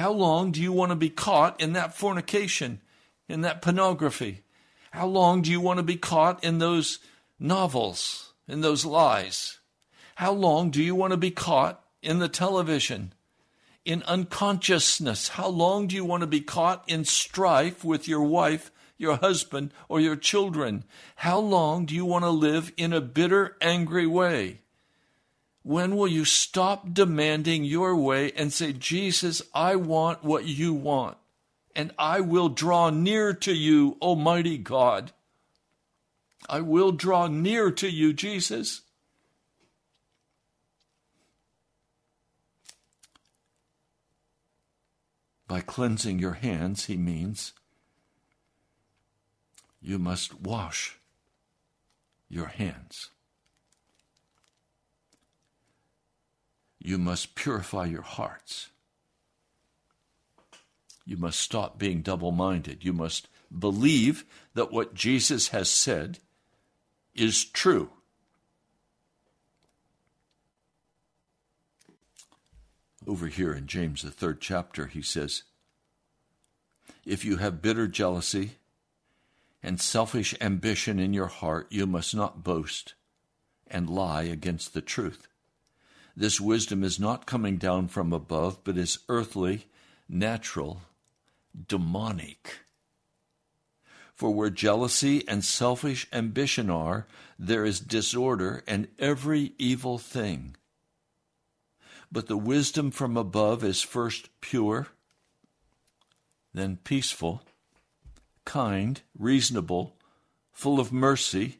How 0.00 0.12
long 0.12 0.50
do 0.50 0.62
you 0.62 0.72
want 0.72 0.92
to 0.92 0.96
be 0.96 1.10
caught 1.10 1.60
in 1.60 1.74
that 1.74 1.94
fornication, 1.94 2.80
in 3.28 3.42
that 3.42 3.60
pornography? 3.60 4.40
How 4.92 5.06
long 5.06 5.42
do 5.42 5.50
you 5.50 5.60
want 5.60 5.76
to 5.76 5.82
be 5.82 5.96
caught 5.96 6.42
in 6.42 6.56
those 6.56 7.00
novels, 7.38 8.32
in 8.48 8.62
those 8.62 8.86
lies? 8.86 9.58
How 10.14 10.32
long 10.32 10.70
do 10.70 10.82
you 10.82 10.94
want 10.94 11.10
to 11.10 11.18
be 11.18 11.30
caught 11.30 11.84
in 12.00 12.18
the 12.18 12.30
television, 12.30 13.12
in 13.84 14.02
unconsciousness? 14.04 15.28
How 15.28 15.48
long 15.48 15.86
do 15.86 15.94
you 15.94 16.06
want 16.06 16.22
to 16.22 16.26
be 16.26 16.40
caught 16.40 16.82
in 16.88 17.04
strife 17.04 17.84
with 17.84 18.08
your 18.08 18.22
wife, 18.22 18.70
your 18.96 19.16
husband, 19.16 19.70
or 19.86 20.00
your 20.00 20.16
children? 20.16 20.84
How 21.16 21.38
long 21.38 21.84
do 21.84 21.94
you 21.94 22.06
want 22.06 22.24
to 22.24 22.30
live 22.30 22.72
in 22.78 22.94
a 22.94 23.02
bitter, 23.02 23.58
angry 23.60 24.06
way? 24.06 24.62
When 25.62 25.96
will 25.96 26.08
you 26.08 26.24
stop 26.24 26.94
demanding 26.94 27.64
your 27.64 27.94
way 27.94 28.32
and 28.32 28.52
say, 28.52 28.72
Jesus, 28.72 29.42
I 29.54 29.76
want 29.76 30.24
what 30.24 30.46
you 30.46 30.72
want, 30.72 31.18
and 31.76 31.92
I 31.98 32.20
will 32.20 32.48
draw 32.48 32.90
near 32.90 33.34
to 33.34 33.52
you, 33.52 33.98
Almighty 34.00 34.56
God? 34.56 35.12
I 36.48 36.60
will 36.60 36.92
draw 36.92 37.26
near 37.26 37.70
to 37.72 37.88
you, 37.88 38.12
Jesus. 38.12 38.80
By 45.46 45.60
cleansing 45.60 46.20
your 46.20 46.34
hands, 46.34 46.86
he 46.86 46.96
means 46.96 47.52
you 49.82 49.98
must 49.98 50.40
wash 50.40 50.98
your 52.28 52.46
hands. 52.46 53.10
You 56.80 56.96
must 56.96 57.34
purify 57.34 57.84
your 57.86 58.02
hearts. 58.02 58.70
You 61.04 61.16
must 61.16 61.38
stop 61.38 61.78
being 61.78 62.00
double 62.00 62.32
minded. 62.32 62.84
You 62.84 62.92
must 62.92 63.28
believe 63.56 64.24
that 64.54 64.72
what 64.72 64.94
Jesus 64.94 65.48
has 65.48 65.68
said 65.68 66.18
is 67.14 67.44
true. 67.44 67.90
Over 73.06 73.26
here 73.26 73.52
in 73.52 73.66
James, 73.66 74.02
the 74.02 74.10
third 74.10 74.40
chapter, 74.40 74.86
he 74.86 75.02
says, 75.02 75.42
If 77.04 77.24
you 77.24 77.38
have 77.38 77.62
bitter 77.62 77.88
jealousy 77.88 78.52
and 79.62 79.80
selfish 79.80 80.34
ambition 80.40 80.98
in 80.98 81.12
your 81.12 81.26
heart, 81.26 81.66
you 81.70 81.86
must 81.86 82.14
not 82.14 82.44
boast 82.44 82.94
and 83.66 83.90
lie 83.90 84.22
against 84.22 84.74
the 84.74 84.80
truth. 84.80 85.26
This 86.16 86.40
wisdom 86.40 86.82
is 86.84 86.98
not 86.98 87.26
coming 87.26 87.56
down 87.56 87.88
from 87.88 88.12
above, 88.12 88.62
but 88.64 88.76
is 88.76 88.98
earthly, 89.08 89.66
natural, 90.08 90.82
demonic. 91.68 92.60
For 94.14 94.34
where 94.34 94.50
jealousy 94.50 95.26
and 95.26 95.44
selfish 95.44 96.06
ambition 96.12 96.68
are, 96.68 97.06
there 97.38 97.64
is 97.64 97.80
disorder 97.80 98.62
and 98.66 98.88
every 98.98 99.54
evil 99.56 99.96
thing. 99.96 100.56
But 102.12 102.26
the 102.26 102.36
wisdom 102.36 102.90
from 102.90 103.16
above 103.16 103.64
is 103.64 103.80
first 103.80 104.28
pure, 104.40 104.88
then 106.52 106.76
peaceful, 106.82 107.42
kind, 108.44 109.00
reasonable, 109.18 109.96
full 110.52 110.80
of 110.80 110.92
mercy 110.92 111.59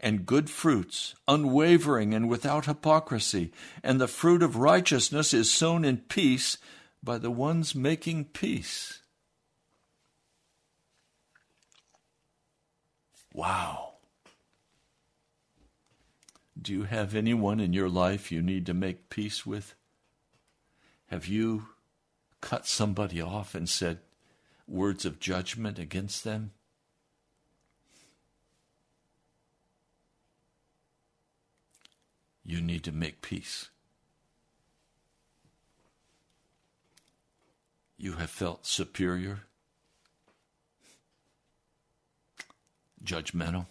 and 0.00 0.26
good 0.26 0.48
fruits, 0.48 1.14
unwavering 1.28 2.14
and 2.14 2.28
without 2.28 2.64
hypocrisy. 2.64 3.52
And 3.82 4.00
the 4.00 4.08
fruit 4.08 4.42
of 4.42 4.56
righteousness 4.56 5.32
is 5.34 5.52
sown 5.52 5.84
in 5.84 5.98
peace 5.98 6.56
by 7.02 7.18
the 7.18 7.30
ones 7.30 7.74
making 7.74 8.26
peace. 8.26 9.02
Wow. 13.32 13.94
Do 16.60 16.72
you 16.72 16.82
have 16.84 17.14
anyone 17.14 17.60
in 17.60 17.72
your 17.72 17.88
life 17.88 18.32
you 18.32 18.42
need 18.42 18.66
to 18.66 18.74
make 18.74 19.08
peace 19.08 19.46
with? 19.46 19.74
Have 21.06 21.26
you 21.26 21.68
cut 22.40 22.66
somebody 22.66 23.20
off 23.20 23.54
and 23.54 23.68
said 23.68 23.98
words 24.66 25.04
of 25.04 25.20
judgment 25.20 25.78
against 25.78 26.24
them? 26.24 26.52
You 32.44 32.60
need 32.60 32.84
to 32.84 32.92
make 32.92 33.22
peace. 33.22 33.70
You 37.96 38.14
have 38.14 38.30
felt 38.30 38.66
superior, 38.66 39.40
judgmental. 43.04 43.66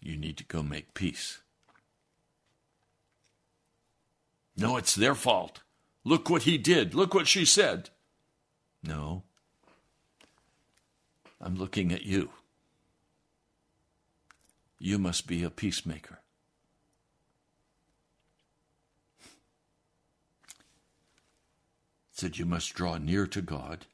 You 0.00 0.16
need 0.16 0.36
to 0.36 0.44
go 0.44 0.62
make 0.62 0.94
peace. 0.94 1.40
No, 4.56 4.76
it's 4.76 4.94
their 4.94 5.14
fault. 5.14 5.62
Look 6.04 6.30
what 6.30 6.42
he 6.42 6.58
did. 6.58 6.94
Look 6.94 7.14
what 7.14 7.26
she 7.26 7.44
said. 7.44 7.90
No. 8.82 9.24
I'm 11.40 11.56
looking 11.56 11.92
at 11.92 12.04
you. 12.04 12.30
You 14.78 14.98
must 14.98 15.26
be 15.26 15.42
a 15.42 15.50
peacemaker. 15.50 16.20
Said 22.12 22.38
you 22.38 22.46
must 22.46 22.74
draw 22.74 22.96
near 22.96 23.26
to 23.26 23.42
God, 23.42 23.86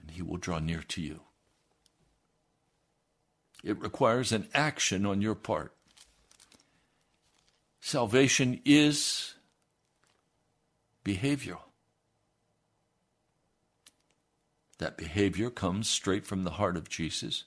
and 0.00 0.10
He 0.10 0.22
will 0.22 0.36
draw 0.36 0.58
near 0.58 0.82
to 0.88 1.00
you. 1.00 1.20
It 3.62 3.80
requires 3.80 4.32
an 4.32 4.48
action 4.54 5.04
on 5.04 5.20
your 5.20 5.34
part. 5.34 5.74
Salvation 7.80 8.60
is 8.64 9.34
behavioral. 11.04 11.62
That 14.78 14.96
behavior 14.96 15.50
comes 15.50 15.88
straight 15.88 16.26
from 16.26 16.44
the 16.44 16.52
heart 16.52 16.76
of 16.76 16.88
Jesus. 16.88 17.44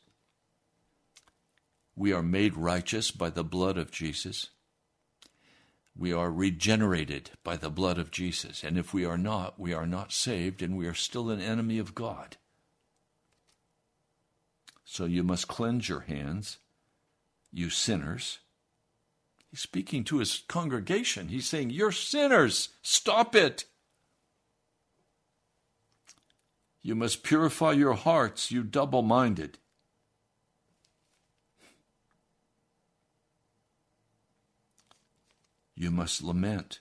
We 1.96 2.12
are 2.12 2.24
made 2.24 2.56
righteous 2.58 3.12
by 3.12 3.30
the 3.30 3.44
blood 3.44 3.78
of 3.78 3.92
Jesus. 3.92 4.50
We 5.96 6.12
are 6.12 6.32
regenerated 6.32 7.32
by 7.44 7.58
the 7.58 7.70
blood 7.70 8.00
of 8.00 8.10
Jesus. 8.10 8.64
And 8.64 8.78
if 8.78 8.94
we 8.94 9.06
are 9.06 9.18
not, 9.18 9.60
we 9.60 9.74
are 9.74 9.86
not 9.86 10.12
saved 10.12 10.62
and 10.64 10.76
we 10.76 10.88
are 10.88 10.96
still 10.96 11.30
an 11.30 11.40
enemy 11.40 11.78
of 11.78 11.94
God. 11.94 12.38
So 14.84 15.06
you 15.06 15.24
must 15.24 15.48
cleanse 15.48 15.88
your 15.88 16.02
hands, 16.02 16.58
you 17.52 17.70
sinners. 17.70 18.40
He's 19.52 19.62
speaking 19.62 20.04
to 20.06 20.18
his 20.18 20.44
congregation. 20.48 21.28
He's 21.28 21.48
saying, 21.48 21.70
You're 21.70 21.92
sinners. 21.92 22.70
Stop 22.82 23.36
it. 23.36 23.66
You 26.82 26.96
must 26.96 27.24
purify 27.24 27.72
your 27.72 27.94
hearts, 27.94 28.52
you 28.52 28.64
double 28.64 29.04
minded. 29.04 29.60
You 35.76 35.92
must 35.92 36.22
lament 36.22 36.80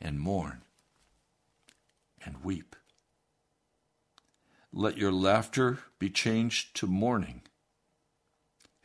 and 0.00 0.18
mourn 0.18 0.62
and 2.24 2.42
weep. 2.42 2.74
Let 4.72 4.96
your 4.96 5.12
laughter 5.12 5.80
be 5.98 6.10
changed 6.10 6.76
to 6.76 6.86
mourning 6.86 7.42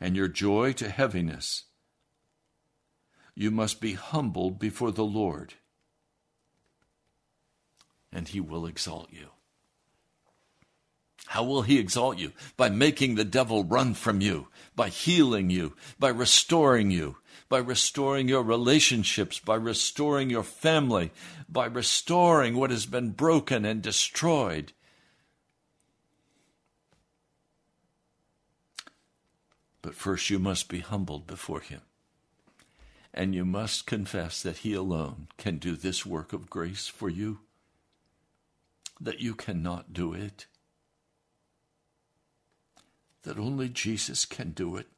and 0.00 0.16
your 0.16 0.28
joy 0.28 0.72
to 0.74 0.88
heaviness. 0.88 1.64
You 3.34 3.50
must 3.50 3.80
be 3.80 3.94
humbled 3.94 4.58
before 4.58 4.92
the 4.92 5.04
Lord, 5.04 5.54
and 8.12 8.28
he 8.28 8.40
will 8.40 8.66
exalt 8.66 9.08
you. 9.10 9.28
How 11.26 11.42
will 11.42 11.62
he 11.62 11.78
exalt 11.78 12.18
you? 12.18 12.32
By 12.56 12.68
making 12.68 13.14
the 13.14 13.24
devil 13.24 13.64
run 13.64 13.94
from 13.94 14.20
you, 14.20 14.48
by 14.76 14.88
healing 14.88 15.50
you, 15.50 15.74
by 15.98 16.10
restoring 16.10 16.90
you, 16.90 17.16
by 17.54 17.60
restoring 17.60 18.26
your 18.26 18.42
relationships, 18.42 19.38
by 19.38 19.54
restoring 19.54 20.28
your 20.28 20.42
family, 20.42 21.12
by 21.48 21.66
restoring 21.66 22.56
what 22.56 22.72
has 22.72 22.84
been 22.84 23.10
broken 23.10 23.64
and 23.64 23.80
destroyed. 23.80 24.72
But 29.82 29.94
first, 29.94 30.30
you 30.30 30.40
must 30.40 30.68
be 30.68 30.80
humbled 30.80 31.28
before 31.28 31.60
him. 31.60 31.82
And 33.12 33.36
you 33.36 33.44
must 33.44 33.86
confess 33.86 34.42
that 34.42 34.56
he 34.56 34.74
alone 34.74 35.28
can 35.36 35.58
do 35.58 35.76
this 35.76 36.04
work 36.04 36.32
of 36.32 36.50
grace 36.50 36.88
for 36.88 37.08
you, 37.08 37.38
that 39.00 39.20
you 39.20 39.32
cannot 39.36 39.92
do 39.92 40.12
it 40.12 40.46
that 43.22 43.38
only 43.38 43.68
Jesus 43.68 44.24
can 44.24 44.50
do 44.50 44.74
it. 44.74 44.88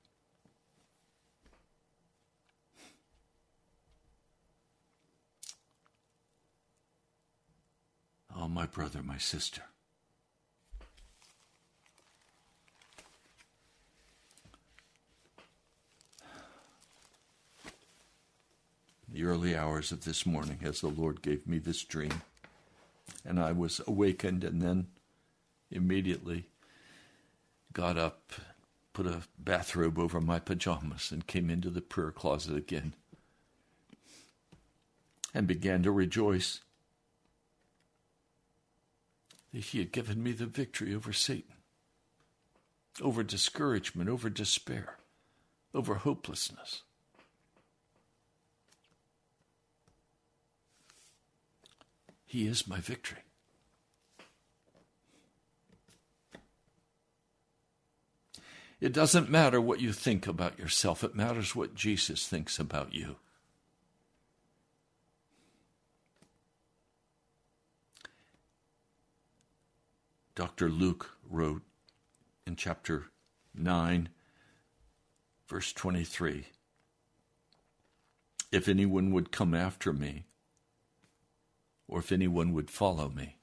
Oh, 8.39 8.49
my 8.49 8.67
brother, 8.67 9.03
my 9.03 9.17
sister. 9.17 9.63
The 19.09 19.25
early 19.25 19.57
hours 19.57 19.91
of 19.91 20.05
this 20.05 20.27
morning, 20.27 20.59
as 20.63 20.83
the 20.83 20.89
Lord 20.89 21.23
gave 21.23 21.47
me 21.47 21.59
this 21.59 21.83
dream, 21.83 22.21
and 23.25 23.41
I 23.41 23.53
was 23.53 23.81
awakened, 23.87 24.45
and 24.45 24.61
then 24.61 24.89
immediately 25.71 26.51
got 27.73 27.97
up, 27.97 28.33
put 28.93 29.07
a 29.07 29.23
bathrobe 29.39 29.99
over 29.99 30.21
my 30.21 30.41
pajamas, 30.41 31.11
and 31.11 31.27
came 31.27 31.49
into 31.49 31.71
the 31.71 31.81
prayer 31.81 32.11
closet 32.11 32.55
again 32.55 32.93
and 35.33 35.47
began 35.47 35.83
to 35.83 35.91
rejoice 35.91 36.61
that 39.57 39.65
he 39.65 39.79
had 39.79 39.91
given 39.91 40.23
me 40.23 40.33
the 40.33 40.45
victory 40.45 40.95
over 40.95 41.15
Satan, 41.15 41.55
over 43.01 43.23
discouragement, 43.23 44.11
over 44.11 44.29
despair, 44.29 44.99
over 45.75 45.95
hopelessness. 45.95 46.83
He 52.27 52.47
is 52.47 52.69
my 52.69 52.81
victory. 52.81 53.21
It 58.79 58.93
doesn't 58.93 59.31
matter 59.31 59.59
what 59.59 59.81
you 59.81 59.95
think 59.95 60.27
about 60.27 60.59
yourself, 60.59 61.03
it 61.03 61.15
matters 61.15 61.57
what 61.57 61.75
Jesus 61.75 62.29
thinks 62.29 62.59
about 62.59 62.93
you. 62.93 63.17
Dr. 70.37 70.69
Luke 70.69 71.11
wrote 71.29 71.63
in 72.47 72.55
chapter 72.55 73.07
9, 73.55 74.09
verse 75.49 75.73
23 75.73 76.47
If 78.53 78.69
anyone 78.69 79.11
would 79.11 79.33
come 79.33 79.55
after 79.55 79.93
me, 79.93 80.27
or 81.89 81.99
if 81.99 82.13
anyone 82.13 82.53
would 82.53 82.71
follow 82.71 83.09
me, 83.09 83.39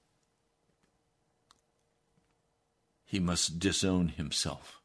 he 3.03 3.19
must 3.19 3.59
disown 3.59 4.07
himself 4.07 4.79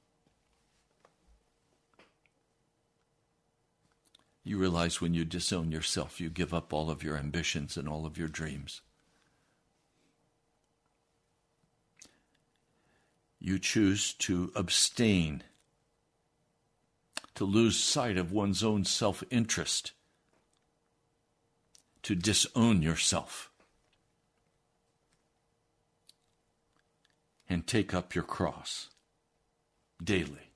You 4.49 4.57
realize 4.57 4.99
when 4.99 5.13
you 5.13 5.27
disown 5.27 5.71
yourself, 5.73 6.23
you 6.23 6.31
give 6.31 6.55
up 6.55 6.73
all 6.73 6.89
of 6.91 7.03
your 7.03 7.19
ambitions 7.19 7.77
and 7.77 7.87
all 7.87 8.07
of 8.07 8.17
your 8.17 8.29
dreams. 8.29 8.81
You 13.41 13.59
choose 13.59 14.15
to 14.15 14.53
abstain, 14.55 15.43
to 17.35 17.45
lose 17.45 17.79
sight 17.79 18.17
of 18.17 18.33
one's 18.33 18.65
own 18.65 18.85
self 18.85 19.23
interest, 19.31 19.93
to 22.03 22.15
disown 22.15 22.83
yourself, 22.83 23.51
and 27.49 27.67
take 27.67 27.95
up 27.95 28.15
your 28.15 28.25
cross 28.25 28.89
daily. 30.03 30.51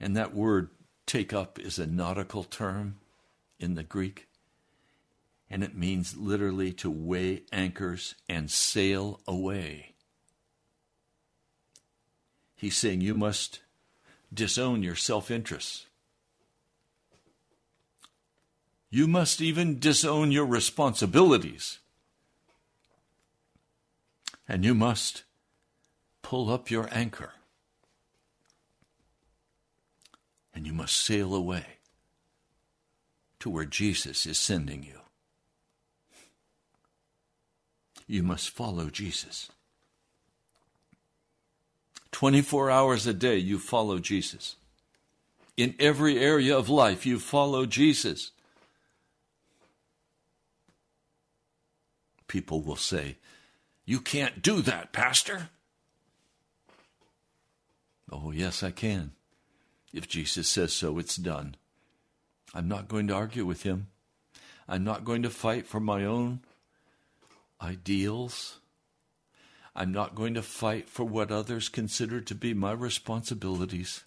And 0.00 0.16
that 0.16 0.34
word 0.34 0.70
Take 1.08 1.32
up 1.32 1.58
is 1.58 1.78
a 1.78 1.86
nautical 1.86 2.44
term 2.44 3.00
in 3.58 3.76
the 3.76 3.82
Greek, 3.82 4.28
and 5.48 5.64
it 5.64 5.74
means 5.74 6.18
literally 6.18 6.70
to 6.74 6.90
weigh 6.90 7.44
anchors 7.50 8.14
and 8.28 8.50
sail 8.50 9.18
away. 9.26 9.94
He's 12.58 12.76
saying 12.76 13.00
you 13.00 13.14
must 13.14 13.60
disown 14.32 14.82
your 14.82 14.96
self 14.96 15.30
interest. 15.30 15.86
You 18.90 19.06
must 19.06 19.40
even 19.40 19.78
disown 19.78 20.30
your 20.32 20.44
responsibilities. 20.44 21.78
And 24.46 24.62
you 24.62 24.74
must 24.74 25.24
pull 26.20 26.50
up 26.50 26.70
your 26.70 26.88
anchor. 26.92 27.32
and 30.58 30.66
you 30.66 30.72
must 30.72 30.96
sail 30.96 31.36
away 31.36 31.64
to 33.38 33.48
where 33.48 33.64
Jesus 33.64 34.26
is 34.26 34.36
sending 34.36 34.82
you. 34.82 34.98
You 38.08 38.24
must 38.24 38.50
follow 38.50 38.90
Jesus. 38.90 39.52
24 42.12 42.70
hours 42.70 43.06
a 43.06 43.14
day, 43.14 43.36
you 43.36 43.58
follow 43.58 43.98
Jesus. 43.98 44.56
In 45.56 45.74
every 45.78 46.18
area 46.18 46.56
of 46.56 46.68
life, 46.68 47.04
you 47.04 47.18
follow 47.18 47.66
Jesus. 47.66 48.30
People 52.28 52.60
will 52.60 52.76
say, 52.76 53.16
You 53.84 54.00
can't 54.00 54.42
do 54.42 54.60
that, 54.62 54.92
Pastor. 54.92 55.50
Oh, 58.10 58.30
yes, 58.30 58.62
I 58.62 58.70
can. 58.70 59.12
If 59.92 60.08
Jesus 60.08 60.48
says 60.48 60.72
so, 60.72 60.98
it's 60.98 61.16
done. 61.16 61.56
I'm 62.54 62.68
not 62.68 62.88
going 62.88 63.06
to 63.08 63.14
argue 63.14 63.44
with 63.44 63.62
him. 63.62 63.88
I'm 64.68 64.84
not 64.84 65.04
going 65.04 65.22
to 65.22 65.30
fight 65.30 65.66
for 65.66 65.80
my 65.80 66.04
own 66.04 66.40
ideals. 67.60 68.60
I'm 69.78 69.92
not 69.92 70.14
going 70.14 70.34
to 70.34 70.42
fight 70.42 70.88
for 70.88 71.04
what 71.04 71.30
others 71.30 71.68
consider 71.68 72.20
to 72.20 72.34
be 72.34 72.52
my 72.52 72.72
responsibilities. 72.72 74.04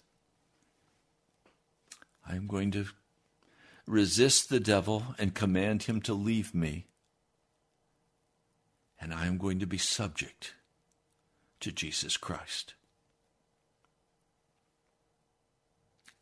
I'm 2.28 2.46
going 2.46 2.70
to 2.72 2.86
resist 3.86 4.48
the 4.48 4.60
devil 4.60 5.14
and 5.18 5.34
command 5.34 5.84
him 5.84 6.00
to 6.02 6.14
leave 6.14 6.54
me. 6.54 6.86
And 9.00 9.12
I 9.12 9.26
am 9.26 9.38
going 9.38 9.58
to 9.58 9.66
be 9.66 9.78
subject 9.78 10.54
to 11.60 11.72
Jesus 11.72 12.16
Christ. 12.16 12.74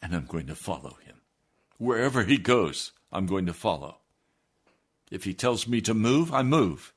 and 0.03 0.15
I'm 0.15 0.27
going 0.27 0.47
to 0.47 0.55
follow 0.55 0.97
him. 1.05 1.17
Wherever 1.79 2.25
he 2.25 2.39
goes, 2.39 2.93
I'm 3.13 3.27
going 3.27 3.47
to 3.47 3.53
follow. 3.53 3.99
If 5.11 5.25
he 5.25 5.35
tells 5.35 5.67
me 5.67 5.81
to 5.83 5.95
move, 5.95 6.33
I 6.33 6.43
move. 6.43 6.93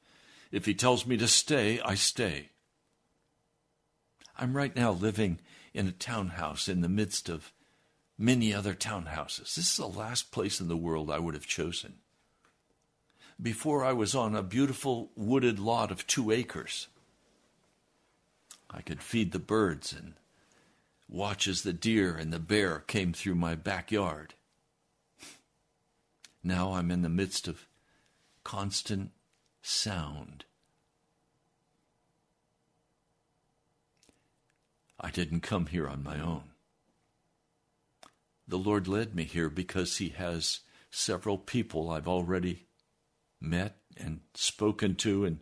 If 0.54 0.68
he 0.68 0.76
tells 0.76 1.08
me 1.08 1.18
to 1.18 1.28
stay, 1.28 1.82
I 1.82 1.96
stay. 1.96 2.52
I'm 4.38 4.56
right 4.56 4.76
now 4.76 4.92
living 4.92 5.40
in 5.74 5.88
a 5.88 5.92
townhouse 5.92 6.70
in 6.70 6.82
the 6.82 6.88
midst 6.88 7.28
of 7.28 7.52
many 8.20 8.54
other 8.54 8.76
townhouses. 8.76 9.56
This 9.56 9.72
is 9.72 9.78
the 9.78 9.88
last 9.88 10.32
place 10.32 10.62
in 10.62 10.68
the 10.68 10.78
world 10.78 11.10
I 11.10 11.18
would 11.18 11.34
have 11.34 11.48
chosen. 11.48 11.96
Before 13.42 13.84
I 13.84 13.94
was 13.94 14.14
on 14.14 14.36
a 14.36 14.44
beautiful 14.44 15.10
wooded 15.16 15.58
lot 15.58 15.90
of 15.90 16.06
two 16.06 16.30
acres. 16.30 16.88
I 18.70 18.82
could 18.82 19.02
feed 19.02 19.32
the 19.32 19.40
birds 19.40 19.92
and 19.92 20.14
watch 21.10 21.48
as 21.48 21.64
the 21.64 21.74
deer 21.74 22.16
and 22.16 22.32
the 22.32 22.38
bear 22.38 22.82
came 22.82 23.12
through 23.12 23.36
my 23.36 23.56
backyard. 23.56 24.36
Now 26.44 26.74
I'm 26.74 26.92
in 26.92 27.02
the 27.02 27.10
midst 27.10 27.48
of 27.48 27.66
constant 28.44 29.10
sound. 29.64 30.46
I 35.00 35.10
didn't 35.10 35.42
come 35.42 35.66
here 35.66 35.88
on 35.88 36.04
my 36.04 36.20
own. 36.20 36.44
The 38.48 38.58
Lord 38.58 38.88
led 38.88 39.16
me 39.16 39.24
here 39.24 39.50
because 39.50 39.98
He 39.98 40.10
has 40.10 40.60
several 40.92 41.38
people 41.38 41.90
I've 41.90 42.08
already 42.08 42.68
met 43.42 43.78
and 43.98 44.22
spoken 44.34 44.96
to 44.96 45.26
and 45.26 45.40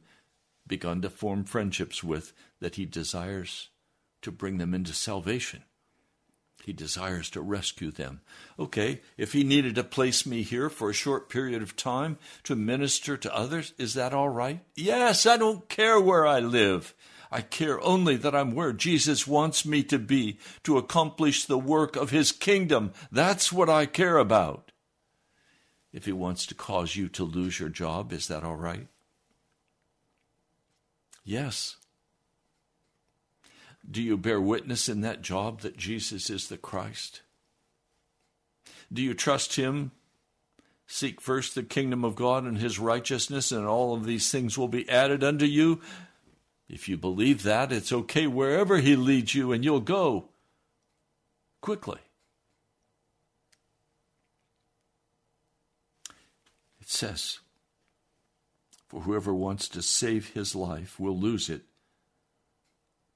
begun 0.68 1.02
to 1.02 1.10
form 1.10 1.44
friendships 1.44 2.04
with 2.04 2.34
that 2.60 2.76
he 2.76 2.86
desires 2.86 3.70
to 4.22 4.32
bring 4.32 4.58
them 4.58 4.74
into 4.74 4.94
salvation. 4.94 5.64
He 6.64 6.74
desires 6.74 7.30
to 7.32 7.42
rescue 7.42 7.92
them. 7.92 8.22
Okay, 8.60 9.02
if 9.18 9.34
he 9.34 9.44
needed 9.44 9.76
to 9.76 9.84
place 9.84 10.26
me 10.26 10.44
here 10.44 10.70
for 10.70 10.90
a 10.90 10.94
short 10.94 11.30
period 11.30 11.62
of 11.62 11.76
time 11.76 12.18
to 12.44 12.56
minister 12.56 13.18
to 13.18 13.36
others, 13.36 13.74
is 13.78 13.96
that 13.96 14.14
all 14.14 14.30
right? 14.30 14.62
Yes, 14.76 15.26
I 15.26 15.38
don't 15.38 15.68
care 15.70 16.00
where 16.00 16.26
I 16.26 16.40
live. 16.40 16.94
I 17.32 17.42
care 17.42 17.82
only 17.82 18.18
that 18.18 18.36
I'm 18.36 18.54
where 18.54 18.74
Jesus 18.74 19.26
wants 19.26 19.66
me 19.66 19.84
to 19.84 19.98
be 19.98 20.38
to 20.64 20.78
accomplish 20.78 21.46
the 21.46 21.58
work 21.58 21.96
of 21.96 22.10
his 22.10 22.32
kingdom. 22.32 22.92
That's 23.12 23.52
what 23.52 23.70
I 23.70 23.86
care 23.86 24.18
about. 24.18 24.72
If 25.94 26.06
he 26.06 26.12
wants 26.12 26.46
to 26.48 26.56
cause 26.56 26.96
you 26.96 27.10
to 27.10 27.24
lose 27.24 27.60
your 27.60 27.70
job, 27.70 28.14
is 28.14 28.28
that 28.28 28.44
all 28.44 28.56
right? 28.56 28.88
Yes. 31.24 31.78
Do 33.90 34.02
you 34.02 34.18
bear 34.18 34.40
witness 34.40 34.88
in 34.88 35.02
that 35.02 35.22
job 35.22 35.62
that 35.62 35.78
Jesus 35.78 36.30
is 36.30 36.48
the 36.48 36.58
Christ? 36.58 37.22
Do 38.92 39.02
you 39.02 39.14
trust 39.14 39.56
Him? 39.56 39.92
Seek 40.86 41.22
first 41.22 41.56
the 41.56 41.64
kingdom 41.64 42.04
of 42.04 42.16
God 42.16 42.44
and 42.44 42.58
His 42.58 42.78
righteousness, 42.78 43.52
and 43.52 43.66
all 43.66 43.94
of 43.94 44.06
these 44.06 44.30
things 44.30 44.58
will 44.58 44.68
be 44.68 44.88
added 44.90 45.24
unto 45.24 45.46
you. 45.46 45.82
If 46.70 46.88
you 46.88 46.98
believe 46.98 47.44
that, 47.44 47.72
it's 47.72 47.92
okay 47.92 48.28
wherever 48.28 48.78
He 48.78 48.96
leads 48.96 49.34
you, 49.34 49.52
and 49.52 49.64
you'll 49.64 49.80
go 49.80 50.26
quickly. 51.62 52.00
It 56.82 56.90
says, 56.90 57.40
For 58.88 59.02
whoever 59.02 59.34
wants 59.34 59.70
to 59.70 59.82
save 59.82 60.30
his 60.30 60.56
life 60.56 61.00
will 61.00 61.18
lose 61.18 61.50
it 61.50 61.62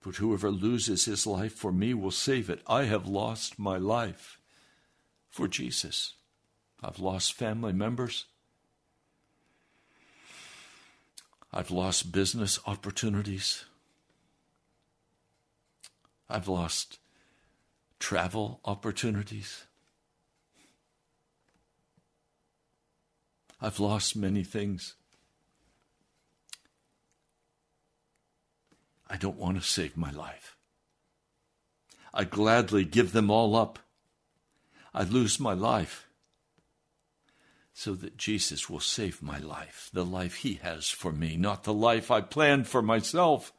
but 0.05 0.17
whoever 0.17 0.51
loses 0.51 1.05
his 1.05 1.25
life 1.25 1.53
for 1.53 1.71
me 1.71 1.91
will 1.91 2.11
save 2.11 2.47
it. 2.47 2.61
I 2.67 2.83
have 2.83 3.07
lost 3.07 3.57
my 3.57 3.77
life 3.77 4.39
for 5.31 5.47
Jesus. 5.47 6.13
I've 6.83 6.99
lost 6.99 7.33
family 7.33 7.73
members. 7.73 8.25
I've 11.51 11.71
lost 11.71 12.11
business 12.11 12.59
opportunities. 12.67 13.65
I've 16.29 16.47
lost 16.47 16.99
travel 17.97 18.59
opportunities. 18.63 19.65
I've 23.59 23.79
lost 23.79 24.15
many 24.15 24.43
things. 24.43 24.93
I 29.07 29.17
don't 29.17 29.37
want 29.37 29.57
to 29.57 29.63
save 29.63 29.95
my 29.95 30.11
life. 30.11 30.57
I 32.13 32.23
gladly 32.23 32.85
give 32.85 33.11
them 33.11 33.29
all 33.29 33.55
up. 33.55 33.79
I 34.93 35.03
lose 35.03 35.39
my 35.39 35.53
life 35.53 36.07
so 37.73 37.93
that 37.93 38.17
Jesus 38.17 38.69
will 38.69 38.79
save 38.79 39.21
my 39.21 39.37
life, 39.37 39.89
the 39.91 40.05
life 40.05 40.35
He 40.35 40.53
has 40.63 40.89
for 40.89 41.11
me, 41.11 41.35
not 41.35 41.65
the 41.65 41.73
life 41.73 42.09
I 42.09 42.21
planned 42.21 42.67
for 42.67 42.81
myself. 42.81 43.51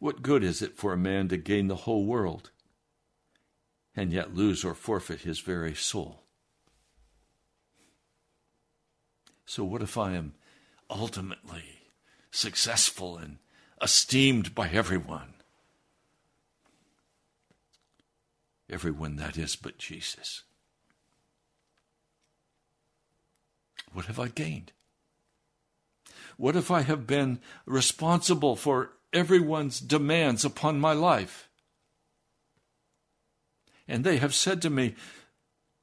What 0.00 0.20
good 0.20 0.42
is 0.42 0.62
it 0.62 0.76
for 0.76 0.92
a 0.92 0.98
man 0.98 1.28
to 1.28 1.36
gain 1.36 1.68
the 1.68 1.76
whole 1.76 2.04
world 2.04 2.50
and 3.94 4.12
yet 4.12 4.34
lose 4.34 4.64
or 4.64 4.74
forfeit 4.74 5.20
his 5.20 5.38
very 5.38 5.76
soul? 5.76 6.24
So, 9.46 9.62
what 9.62 9.80
if 9.80 9.96
I 9.96 10.14
am 10.14 10.34
ultimately 10.92 11.64
successful 12.30 13.16
and 13.16 13.38
esteemed 13.80 14.54
by 14.54 14.68
everyone. 14.68 15.34
Everyone 18.70 19.16
that 19.16 19.36
is 19.36 19.56
but 19.56 19.78
Jesus. 19.78 20.42
What 23.92 24.06
have 24.06 24.18
I 24.18 24.28
gained? 24.28 24.72
What 26.36 26.56
if 26.56 26.70
I 26.70 26.82
have 26.82 27.06
been 27.06 27.40
responsible 27.66 28.56
for 28.56 28.92
everyone's 29.12 29.80
demands 29.80 30.44
upon 30.44 30.80
my 30.80 30.92
life? 30.92 31.48
And 33.86 34.04
they 34.04 34.16
have 34.16 34.34
said 34.34 34.62
to 34.62 34.70
me, 34.70 34.94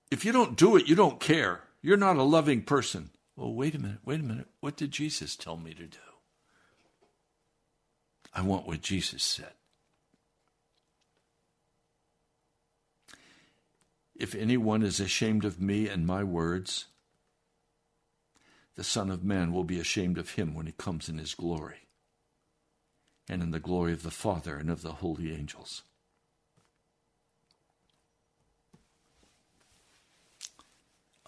if 0.10 0.26
you 0.26 0.32
don't 0.32 0.58
do 0.58 0.76
it, 0.76 0.88
you 0.88 0.96
don't 0.96 1.20
care. 1.20 1.62
You're 1.82 1.98
not 1.98 2.18
a 2.18 2.24
loving 2.24 2.64
person. 2.64 3.12
Well, 3.40 3.54
wait 3.54 3.74
a 3.74 3.80
minute, 3.80 4.00
wait 4.04 4.20
a 4.20 4.24
minute. 4.24 4.48
What 4.60 4.76
did 4.76 4.92
Jesus 4.92 5.38
tell 5.38 5.56
me 5.56 5.74
to 5.74 5.86
do? 5.86 5.98
I 8.34 8.42
want 8.42 8.68
what 8.68 8.82
Jesus 8.82 9.24
said. 9.24 9.54
If 14.14 14.36
anyone 14.36 14.84
is 14.84 15.00
ashamed 15.00 15.46
of 15.46 15.62
me 15.62 15.88
and 15.88 16.06
my 16.06 16.22
words, 16.22 16.88
the 18.76 18.84
Son 18.84 19.10
of 19.10 19.24
Man 19.24 19.54
will 19.54 19.64
be 19.64 19.80
ashamed 19.80 20.18
of 20.18 20.32
him 20.32 20.54
when 20.54 20.66
he 20.66 20.74
comes 20.74 21.08
in 21.08 21.18
his 21.18 21.34
glory 21.34 21.88
and 23.30 23.42
in 23.42 23.52
the 23.52 23.60
glory 23.62 23.94
of 23.94 24.04
the 24.04 24.12
Father 24.12 24.58
and 24.58 24.70
of 24.70 24.82
the 24.82 24.96
holy 24.96 25.34
angels. 25.34 25.84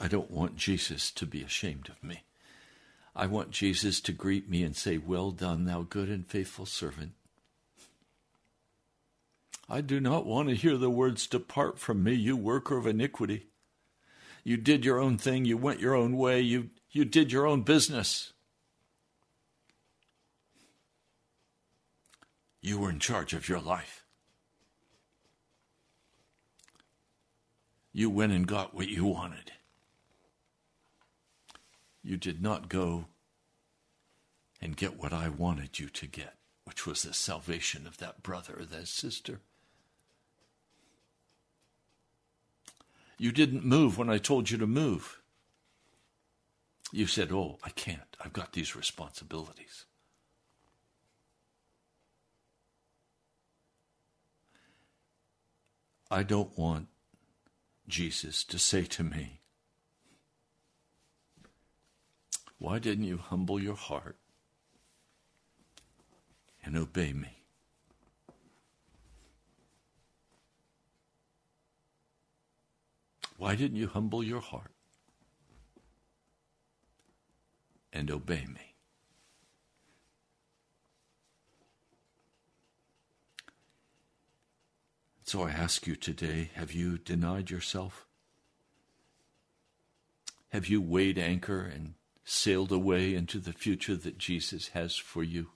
I 0.01 0.07
don't 0.07 0.31
want 0.31 0.55
Jesus 0.55 1.11
to 1.11 1.27
be 1.27 1.43
ashamed 1.43 1.87
of 1.87 2.03
me. 2.03 2.23
I 3.15 3.27
want 3.27 3.51
Jesus 3.51 4.01
to 4.01 4.11
greet 4.11 4.49
me 4.49 4.63
and 4.63 4.75
say, 4.75 4.97
Well 4.97 5.29
done, 5.29 5.65
thou 5.65 5.83
good 5.83 6.09
and 6.09 6.25
faithful 6.25 6.65
servant. 6.65 7.11
I 9.69 9.81
do 9.81 9.99
not 9.99 10.25
want 10.25 10.49
to 10.49 10.55
hear 10.55 10.75
the 10.75 10.89
words, 10.89 11.27
Depart 11.27 11.77
from 11.77 12.03
me, 12.03 12.13
you 12.13 12.35
worker 12.35 12.77
of 12.77 12.87
iniquity. 12.87 13.45
You 14.43 14.57
did 14.57 14.83
your 14.83 14.99
own 14.99 15.19
thing, 15.19 15.45
you 15.45 15.55
went 15.55 15.79
your 15.79 15.93
own 15.93 16.17
way, 16.17 16.41
you, 16.41 16.71
you 16.89 17.05
did 17.05 17.31
your 17.31 17.45
own 17.45 17.61
business. 17.61 18.33
You 22.59 22.79
were 22.79 22.89
in 22.89 22.97
charge 22.97 23.33
of 23.33 23.47
your 23.47 23.61
life. 23.61 24.03
You 27.93 28.09
went 28.09 28.31
and 28.31 28.47
got 28.47 28.73
what 28.73 28.87
you 28.87 29.05
wanted 29.05 29.51
you 32.03 32.17
did 32.17 32.41
not 32.41 32.69
go 32.69 33.05
and 34.61 34.77
get 34.77 34.97
what 34.97 35.13
I 35.13 35.29
wanted 35.29 35.79
you 35.79 35.89
to 35.89 36.07
get, 36.07 36.35
which 36.65 36.85
was 36.85 37.03
the 37.03 37.13
salvation 37.13 37.87
of 37.87 37.97
that 37.97 38.23
brother 38.23 38.55
or 38.59 38.65
that 38.65 38.87
sister. 38.87 39.39
You 43.17 43.31
didn't 43.31 43.65
move 43.65 43.97
when 43.97 44.09
I 44.09 44.17
told 44.17 44.49
you 44.49 44.57
to 44.57 44.67
move. 44.67 45.21
You 46.91 47.07
said, 47.07 47.31
Oh, 47.31 47.59
I 47.63 47.69
can't. 47.69 48.17
I've 48.23 48.33
got 48.33 48.53
these 48.53 48.75
responsibilities. 48.75 49.85
I 56.09 56.23
don't 56.23 56.57
want 56.57 56.87
Jesus 57.87 58.43
to 58.45 58.59
say 58.59 58.83
to 58.83 59.03
me, 59.03 59.40
Why 62.61 62.77
didn't 62.77 63.05
you 63.05 63.17
humble 63.17 63.59
your 63.59 63.73
heart 63.75 64.17
and 66.63 66.77
obey 66.77 67.11
me? 67.11 67.39
Why 73.39 73.55
didn't 73.55 73.77
you 73.77 73.87
humble 73.87 74.23
your 74.23 74.41
heart 74.41 74.69
and 77.91 78.11
obey 78.11 78.45
me? 78.45 78.75
So 85.23 85.41
I 85.41 85.49
ask 85.49 85.87
you 85.87 85.95
today 85.95 86.51
have 86.53 86.73
you 86.73 86.99
denied 86.99 87.49
yourself? 87.49 88.05
Have 90.49 90.67
you 90.67 90.79
weighed 90.79 91.17
anchor 91.17 91.63
and 91.63 91.95
sailed 92.23 92.71
away 92.71 93.15
into 93.15 93.39
the 93.39 93.53
future 93.53 93.95
that 93.95 94.17
Jesus 94.17 94.69
has 94.69 94.95
for 94.95 95.23
you? 95.23 95.47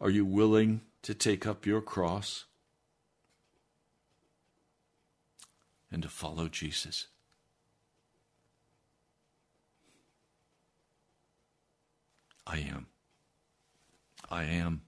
Are 0.00 0.10
you 0.10 0.24
willing 0.24 0.80
to 1.02 1.14
take 1.14 1.46
up 1.46 1.64
your 1.64 1.80
cross 1.80 2.46
and 5.90 6.02
to 6.02 6.08
follow 6.08 6.48
Jesus? 6.48 7.06
I 12.46 12.58
am. 12.58 12.86
I 14.28 14.44
am. 14.44 14.82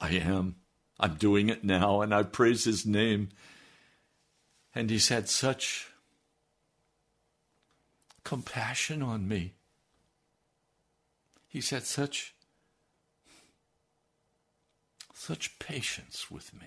I 0.00 0.10
am. 0.10 0.56
I'm 1.00 1.14
doing 1.14 1.48
it 1.48 1.64
now, 1.64 2.00
and 2.00 2.14
I 2.14 2.24
praise 2.24 2.64
his 2.64 2.84
name. 2.84 3.30
And 4.74 4.90
he's 4.90 5.08
had 5.08 5.28
such 5.28 5.88
compassion 8.28 9.02
on 9.02 9.26
me. 9.26 9.54
He's 11.46 11.70
had 11.70 11.84
such 11.84 12.34
such 15.14 15.58
patience 15.58 16.30
with 16.30 16.52
me. 16.52 16.66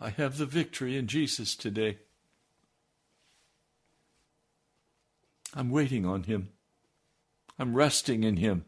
I 0.00 0.10
have 0.10 0.36
the 0.36 0.46
victory 0.46 0.96
in 0.96 1.06
Jesus 1.06 1.54
today. 1.54 1.98
I'm 5.54 5.70
waiting 5.70 6.04
on 6.04 6.24
him. 6.24 6.48
I'm 7.56 7.74
resting 7.74 8.24
in 8.24 8.38
him. 8.38 8.64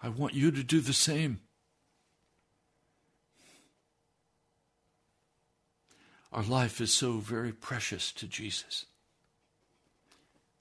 I 0.00 0.08
want 0.08 0.34
you 0.34 0.52
to 0.52 0.62
do 0.62 0.80
the 0.80 0.92
same. 0.92 1.40
Our 6.32 6.42
life 6.42 6.80
is 6.80 6.92
so 6.92 7.18
very 7.18 7.52
precious 7.52 8.10
to 8.12 8.26
Jesus. 8.26 8.86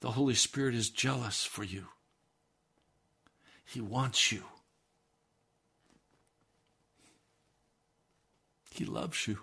The 0.01 0.11
Holy 0.11 0.33
Spirit 0.33 0.75
is 0.75 0.89
jealous 0.89 1.45
for 1.45 1.63
you. 1.63 1.85
He 3.63 3.79
wants 3.79 4.33
you. 4.33 4.43
He 8.71 8.83
loves 8.83 9.27
you. 9.27 9.37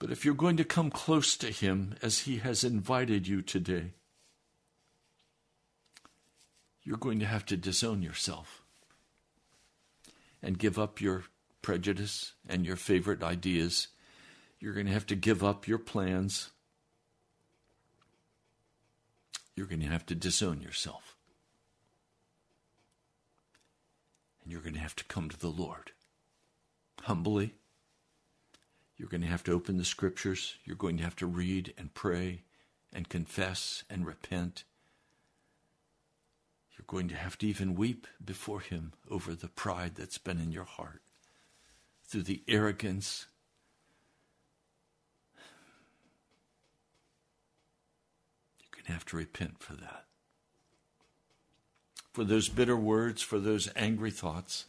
But 0.00 0.10
if 0.10 0.24
you're 0.24 0.34
going 0.34 0.56
to 0.56 0.64
come 0.64 0.90
close 0.90 1.36
to 1.36 1.50
Him 1.50 1.94
as 2.02 2.20
He 2.20 2.38
has 2.38 2.64
invited 2.64 3.28
you 3.28 3.42
today, 3.42 3.92
you're 6.82 6.96
going 6.96 7.20
to 7.20 7.26
have 7.26 7.44
to 7.46 7.56
disown 7.56 8.02
yourself 8.02 8.57
and 10.42 10.58
give 10.58 10.78
up 10.78 11.00
your 11.00 11.24
prejudice 11.62 12.32
and 12.48 12.64
your 12.64 12.76
favorite 12.76 13.22
ideas. 13.22 13.88
You're 14.60 14.74
going 14.74 14.86
to 14.86 14.92
have 14.92 15.06
to 15.06 15.16
give 15.16 15.44
up 15.44 15.68
your 15.68 15.78
plans. 15.78 16.50
You're 19.54 19.66
going 19.66 19.80
to 19.80 19.86
have 19.86 20.06
to 20.06 20.14
disown 20.14 20.60
yourself. 20.60 21.16
And 24.42 24.52
you're 24.52 24.62
going 24.62 24.74
to 24.74 24.80
have 24.80 24.96
to 24.96 25.04
come 25.04 25.28
to 25.28 25.38
the 25.38 25.48
Lord 25.48 25.92
humbly. 27.02 27.54
You're 28.96 29.08
going 29.08 29.22
to 29.22 29.28
have 29.28 29.44
to 29.44 29.52
open 29.52 29.78
the 29.78 29.84
scriptures. 29.84 30.56
You're 30.64 30.76
going 30.76 30.96
to 30.98 31.04
have 31.04 31.16
to 31.16 31.26
read 31.26 31.72
and 31.78 31.94
pray 31.94 32.42
and 32.92 33.08
confess 33.08 33.84
and 33.88 34.06
repent. 34.06 34.64
Going 36.88 37.08
to 37.08 37.16
have 37.16 37.38
to 37.38 37.46
even 37.46 37.76
weep 37.76 38.06
before 38.24 38.60
Him 38.60 38.94
over 39.10 39.34
the 39.34 39.48
pride 39.48 39.94
that's 39.94 40.18
been 40.18 40.40
in 40.40 40.50
your 40.50 40.64
heart, 40.64 41.02
through 42.04 42.22
the 42.22 42.42
arrogance. 42.48 43.26
You're 48.58 48.70
going 48.72 48.86
to 48.86 48.92
have 48.92 49.04
to 49.04 49.16
repent 49.16 49.60
for 49.60 49.74
that. 49.74 50.06
For 52.14 52.24
those 52.24 52.48
bitter 52.48 52.76
words, 52.76 53.22
for 53.22 53.38
those 53.38 53.68
angry 53.76 54.10
thoughts, 54.10 54.64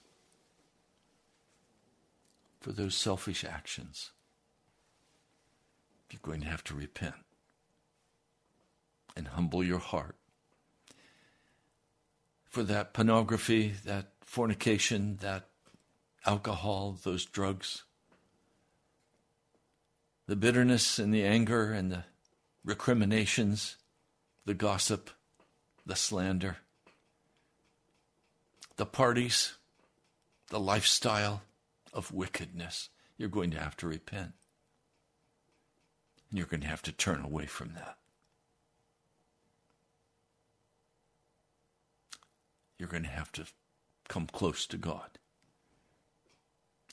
for 2.60 2.74
those 2.74 2.96
selfish 2.96 3.46
actions. 3.46 4.12
You're 6.12 6.20
going 6.22 6.42
to 6.42 6.48
have 6.48 6.66
to 6.66 6.76
repent 6.76 7.16
and 9.16 9.30
humble 9.30 9.64
your 9.64 9.80
heart 9.80 10.19
for 12.50 12.64
that 12.64 12.94
pornography, 12.94 13.74
that 13.86 14.08
fornication, 14.22 15.18
that 15.22 15.48
alcohol, 16.26 16.98
those 17.04 17.26
drugs, 17.26 17.84
the 20.28 20.36
bitterness 20.36 21.00
and 21.00 21.14
the 21.14 21.24
anger 21.24 21.72
and 21.72 21.92
the 21.92 22.04
recriminations, 22.66 23.78
the 24.46 24.54
gossip, 24.54 25.10
the 25.86 25.96
slander, 25.96 26.58
the 28.78 28.86
parties, 28.86 29.56
the 30.50 30.60
lifestyle 30.60 31.44
of 31.94 32.12
wickedness. 32.12 32.90
You're 33.18 33.30
going 33.30 33.52
to 33.52 33.60
have 33.60 33.78
to 33.78 33.88
repent. 33.88 34.34
And 36.30 36.38
you're 36.38 36.48
going 36.48 36.62
to 36.62 36.68
have 36.68 36.84
to 36.84 36.92
turn 36.92 37.22
away 37.24 37.46
from 37.46 37.74
that. 37.74 37.99
You're 42.80 42.90
going 42.90 43.04
to 43.04 43.10
have 43.10 43.32
to 43.34 43.46
come 44.08 44.26
close 44.26 44.66
to 44.66 44.78
God. 44.78 45.20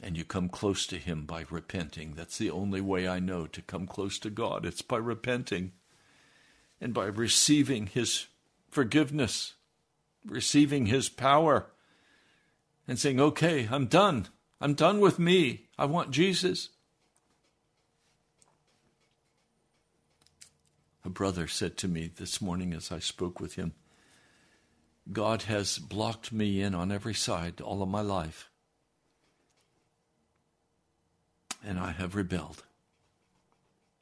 And 0.03 0.17
you 0.17 0.25
come 0.25 0.51
close 0.51 0.87
to 0.89 0.99
Him 0.99 1.25
by 1.25 1.47
repenting. 1.49 2.15
That's 2.15 2.37
the 2.37 2.51
only 2.51 2.83
way 2.83 3.09
I 3.09 3.21
know 3.21 3.47
to 3.47 3.63
come 3.63 3.87
close 3.87 4.19
to 4.19 4.29
God. 4.29 4.67
It's 4.67 4.83
by 4.83 4.99
repenting 4.99 5.73
and 6.81 6.93
by 6.93 7.07
receiving 7.07 7.87
His 7.87 8.27
forgiveness, 8.69 9.55
receiving 10.27 10.87
His 10.87 11.09
power, 11.09 11.69
and 12.87 12.99
saying, 12.99 13.21
Okay, 13.21 13.69
I'm 13.71 13.87
done. 13.87 14.29
I'm 14.61 14.75
done 14.75 15.01
with 15.01 15.19
me. 15.19 15.69
I 15.79 15.87
want 15.87 16.11
Jesus. 16.11 16.71
A 21.07 21.09
brother 21.09 21.47
said 21.47 21.77
to 21.79 21.89
me 21.89 22.11
this 22.15 22.43
morning 22.43 22.73
as 22.73 22.91
I 22.91 22.99
spoke 22.99 23.39
with 23.39 23.55
him, 23.55 23.75
God 25.13 25.43
has 25.43 25.79
blocked 25.79 26.33
me 26.33 26.61
in 26.61 26.75
on 26.75 26.91
every 26.91 27.15
side 27.15 27.61
all 27.61 27.83
of 27.83 27.89
my 27.89 28.01
life. 28.01 28.51
And 31.65 31.79
I 31.79 31.93
have 31.93 32.17
rebelled. 32.17 32.65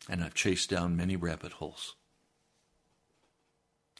And 0.08 0.22
I've 0.22 0.34
chased 0.34 0.70
down 0.70 0.96
many 0.96 1.16
rabbit 1.16 1.52
holes. 1.52 1.94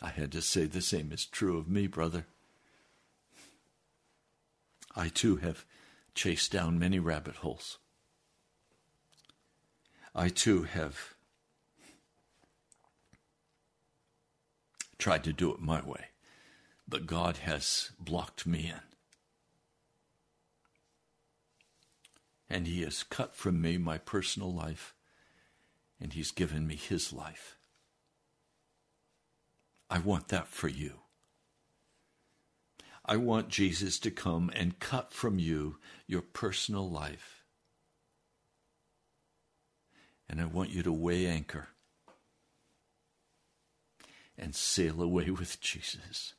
I 0.01 0.09
had 0.09 0.33
to 0.33 0.43
say 0.43 0.65
the 0.65 0.81
same 0.81 1.13
is 1.13 1.25
true 1.25 1.59
of 1.59 1.69
me, 1.69 1.87
brother. 1.87 2.27
I 4.97 5.09
too 5.09 5.37
have 5.37 5.65
chased 6.15 6.53
down 6.53 6.79
many 6.79 6.99
rabbit 6.99 7.37
holes. 7.37 7.79
I 10.15 10.29
too 10.29 10.63
have 10.65 11.15
tried 14.99 15.25
to 15.25 15.33
do 15.33 15.53
it 15.53 15.61
my 15.61 15.83
way 15.83 16.07
but 16.95 17.09
God 17.09 17.39
has 17.39 17.91
blocked 17.99 18.47
me 18.47 18.69
in. 18.73 18.81
And 22.49 22.69
He 22.69 22.83
has 22.83 23.03
cut 23.03 23.35
from 23.35 23.61
me 23.61 23.79
my 23.79 23.99
personal 23.99 24.55
life, 24.55 24.95
and 26.01 26.13
He's 26.13 26.31
given 26.31 26.69
me 26.69 26.77
His 26.77 27.13
life. 27.13 27.57
I 29.91 29.99
want 29.99 30.29
that 30.29 30.47
for 30.47 30.69
you. 30.69 31.01
I 33.05 33.17
want 33.17 33.49
Jesus 33.49 33.99
to 33.99 34.13
come 34.13 34.49
and 34.55 34.79
cut 34.79 35.13
from 35.13 35.41
you 35.41 35.79
your 36.07 36.23
personal 36.23 36.89
life. 36.89 37.43
And 40.29 40.41
I 40.41 40.45
want 40.45 40.71
you 40.71 40.85
to 40.85 40.93
weigh 40.93 41.27
anchor 41.27 41.71
and 44.39 44.55
sail 44.55 45.03
away 45.03 45.31
with 45.31 45.61
Jesus. 45.61 46.35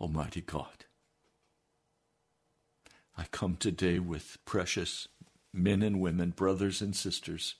Almighty 0.00 0.40
God, 0.40 0.86
I 3.18 3.24
come 3.30 3.56
today 3.56 3.98
with 3.98 4.38
precious 4.46 5.08
men 5.52 5.82
and 5.82 6.00
women, 6.00 6.30
brothers 6.30 6.80
and 6.80 6.96
sisters, 6.96 7.56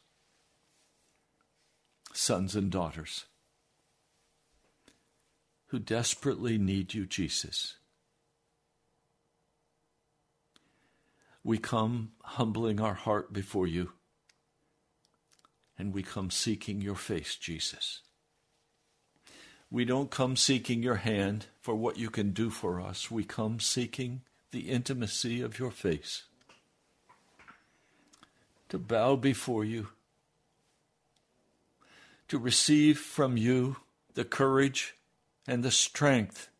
sons 2.14 2.56
and 2.56 2.70
daughters, 2.70 3.26
who 5.66 5.78
desperately 5.78 6.56
need 6.56 6.94
you, 6.94 7.04
Jesus. 7.04 7.76
We 11.44 11.58
come 11.58 12.12
humbling 12.22 12.80
our 12.80 12.94
heart 12.94 13.34
before 13.34 13.66
you, 13.66 13.92
and 15.76 15.92
we 15.92 16.02
come 16.02 16.30
seeking 16.30 16.80
your 16.80 16.96
face, 16.96 17.36
Jesus. 17.36 18.00
We 19.70 19.84
don't 19.84 20.10
come 20.10 20.36
seeking 20.36 20.82
your 20.82 20.96
hand 20.96 21.46
for 21.60 21.74
what 21.74 21.96
you 21.96 22.10
can 22.10 22.32
do 22.32 22.50
for 22.50 22.80
us. 22.80 23.10
We 23.10 23.24
come 23.24 23.60
seeking 23.60 24.22
the 24.50 24.68
intimacy 24.68 25.40
of 25.40 25.58
your 25.58 25.70
face. 25.70 26.24
To 28.70 28.78
bow 28.78 29.16
before 29.16 29.64
you. 29.64 29.88
To 32.28 32.38
receive 32.38 32.98
from 32.98 33.36
you 33.36 33.76
the 34.14 34.24
courage 34.24 34.94
and 35.46 35.62
the 35.62 35.70
strength 35.70 36.50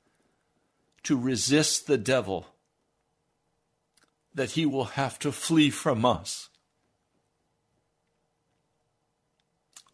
to 1.03 1.19
resist 1.19 1.87
the 1.87 1.99
devil, 1.99 2.47
that 4.35 4.53
he 4.53 4.67
will 4.67 4.85
have 4.85 5.19
to 5.21 5.33
flee 5.33 5.71
from 5.71 6.05
us. 6.05 6.49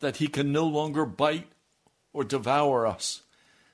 That 0.00 0.16
he 0.16 0.28
can 0.28 0.52
no 0.52 0.66
longer 0.66 1.06
bite 1.06 1.48
or 2.16 2.24
devour 2.24 2.86
us, 2.86 3.22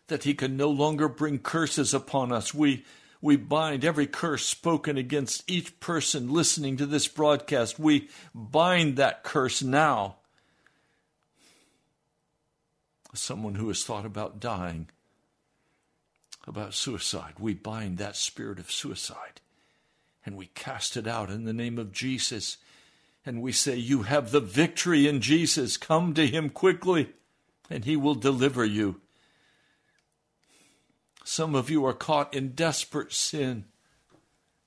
that 0.09 0.24
he 0.24 0.34
can 0.34 0.57
no 0.57 0.68
longer 0.68 1.09
bring 1.09 1.38
curses 1.38 1.95
upon 1.95 2.32
us. 2.32 2.53
We 2.53 2.84
we 3.20 3.36
bind 3.36 3.84
every 3.84 4.09
curse 4.09 4.45
spoken 4.45 4.99
against 4.99 5.49
each 5.49 5.78
person 5.78 6.32
listening 6.32 6.76
to 6.78 6.86
this 6.86 7.07
broadcast. 7.07 7.78
We 7.78 8.09
bind 8.34 8.97
that 8.97 9.22
curse 9.22 9.62
now. 9.62 10.16
Someone 13.14 13.55
who 13.55 13.68
has 13.68 13.84
thought 13.84 14.05
about 14.05 14.40
dying, 14.40 14.88
about 16.49 16.74
suicide, 16.74 17.34
we 17.38 17.55
bind 17.55 17.99
that 17.99 18.16
spirit 18.16 18.59
of 18.59 18.72
suicide 18.72 19.40
and 20.24 20.36
we 20.36 20.47
cast 20.47 20.97
it 20.97 21.07
out 21.07 21.30
in 21.30 21.45
the 21.45 21.53
name 21.53 21.78
of 21.78 21.93
Jesus. 21.93 22.57
And 23.24 23.40
we 23.40 23.53
say, 23.53 23.76
You 23.76 24.03
have 24.03 24.30
the 24.30 24.40
victory 24.40 25.07
in 25.07 25.20
Jesus. 25.20 25.76
Come 25.76 26.14
to 26.14 26.26
him 26.26 26.51
quickly, 26.51 27.11
and 27.72 27.86
he 27.86 27.96
will 27.96 28.14
deliver 28.14 28.66
you. 28.66 29.00
Some 31.24 31.54
of 31.54 31.70
you 31.70 31.86
are 31.86 31.94
caught 31.94 32.34
in 32.34 32.50
desperate 32.50 33.14
sin. 33.14 33.64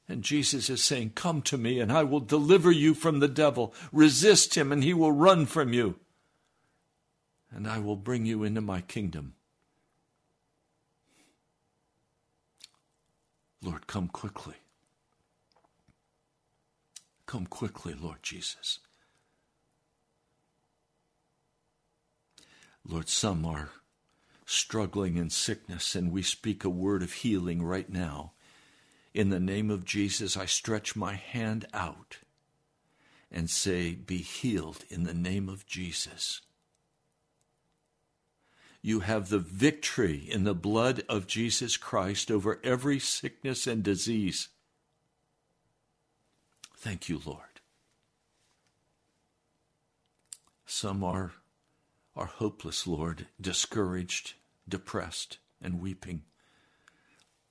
And 0.10 0.24
Jesus 0.24 0.72
is 0.72 0.84
saying, 0.84 1.12
Come 1.14 1.44
to 1.44 1.58
me, 1.58 1.80
and 1.80 1.92
I 1.92 2.04
will 2.04 2.20
deliver 2.20 2.72
you 2.72 2.96
from 2.96 3.20
the 3.20 3.28
devil. 3.28 3.76
Resist 3.92 4.56
him, 4.56 4.72
and 4.72 4.84
he 4.84 4.94
will 4.94 5.12
run 5.12 5.46
from 5.46 5.72
you. 5.72 5.96
And 7.52 7.68
I 7.68 7.78
will 7.78 7.96
bring 7.96 8.26
you 8.26 8.44
into 8.44 8.62
my 8.62 8.82
kingdom. 8.82 9.36
Lord, 13.62 13.86
come 13.86 14.08
quickly. 14.08 14.56
Come 17.28 17.46
quickly, 17.46 17.94
Lord 17.94 18.24
Jesus. 18.24 18.80
Lord, 22.88 23.10
some 23.10 23.46
are 23.46 23.70
struggling 24.46 25.18
in 25.18 25.30
sickness, 25.30 25.96
and 25.96 26.12
we 26.12 26.22
speak 26.22 26.64
a 26.64 26.70
word 26.70 27.02
of 27.02 27.14
healing 27.14 27.64
right 27.64 27.90
now. 27.90 28.34
In 29.14 29.30
the 29.30 29.40
name 29.40 29.72
of 29.72 29.86
Jesus, 29.86 30.38
I 30.38 30.46
stretch 30.46 30.96
my 30.96 31.16
hand 31.16 31.66
out 31.74 32.18
and 33.32 33.50
say, 33.50 33.94
Be 33.94 34.18
healed 34.18 34.86
in 34.90 35.04
the 35.04 35.14
name 35.14 35.50
of 35.50 35.66
Jesus. 35.66 36.42
You 38.82 39.00
have 39.00 39.30
the 39.30 39.40
victory 39.40 40.28
in 40.30 40.44
the 40.44 40.54
blood 40.54 41.02
of 41.10 41.26
Jesus 41.26 41.76
Christ 41.76 42.30
over 42.30 42.60
every 42.64 43.00
sickness 43.00 43.66
and 43.66 43.82
disease. 43.82 44.50
Thank 46.78 47.10
you, 47.10 47.20
Lord. 47.26 47.42
Some 50.68 51.04
are 51.04 51.32
are 52.16 52.26
hopeless, 52.26 52.88
Lord, 52.88 53.28
discouraged, 53.40 54.34
depressed, 54.68 55.38
and 55.62 55.82
weeping. 55.82 56.24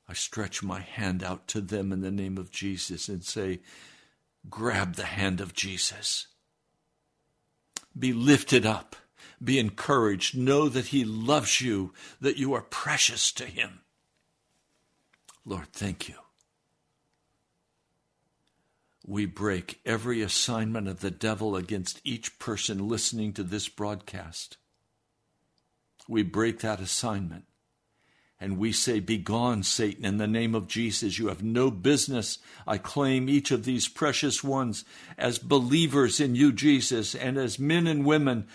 I 0.09 0.13
stretch 0.13 0.63
my 0.63 0.81
hand 0.81 1.23
out 1.23 1.47
to 1.49 1.61
them 1.61 1.93
in 1.93 2.01
the 2.01 2.11
name 2.11 2.39
of 2.39 2.51
Jesus 2.51 3.09
and 3.09 3.25
say, 3.25 3.61
Grab 4.51 4.95
the 4.95 5.07
hand 5.07 5.41
of 5.41 5.55
Jesus. 5.55 6.27
Be 7.99 8.13
lifted 8.13 8.67
up. 8.67 8.97
Be 9.43 9.59
encouraged. 9.59 10.37
Know 10.37 10.69
that 10.69 10.87
He 10.87 11.05
loves 11.05 11.61
you, 11.61 11.93
that 12.21 12.37
you 12.37 12.53
are 12.53 12.63
precious 12.63 13.33
to 13.33 13.47
Him. 13.47 13.81
Lord, 15.45 15.69
thank 15.73 16.09
you. 16.09 16.24
We 19.07 19.27
break 19.27 19.81
every 19.85 20.23
assignment 20.23 20.89
of 20.89 21.01
the 21.01 21.11
devil 21.11 21.57
against 21.57 22.01
each 22.05 22.39
person 22.39 22.89
listening 22.89 23.35
to 23.35 23.43
this 23.43 23.69
broadcast. 23.69 24.57
We 26.09 26.23
break 26.23 26.61
that 26.61 26.81
assignment. 26.81 27.45
And 28.41 28.59
we 28.59 28.73
say, 28.73 29.01
Begone, 29.01 29.63
Satan, 29.63 30.05
in 30.05 30.17
the 30.17 30.27
name 30.27 30.55
of 30.55 30.69
Jesus. 30.69 31.19
You 31.19 31.29
have 31.29 31.43
no 31.43 31.71
business. 31.71 32.39
I 32.67 32.79
claim 32.79 33.29
each 33.29 33.51
of 33.51 33.65
these 33.65 33.89
precious 33.89 34.43
ones 34.43 34.85
as 35.17 35.39
believers 35.39 36.19
in 36.19 36.35
you, 36.35 36.53
Jesus, 36.53 37.15
and 37.15 37.37
as 37.37 37.59
men 37.59 37.87
and 37.87 38.05
women 38.05 38.49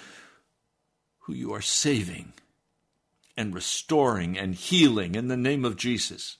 who 1.19 1.33
you 1.33 1.53
are 1.53 1.61
saving 1.61 2.33
and 3.37 3.53
restoring 3.53 4.37
and 4.37 4.53
healing 4.55 5.15
in 5.15 5.27
the 5.27 5.37
name 5.37 5.63
of 5.63 5.77
Jesus. 5.77 6.37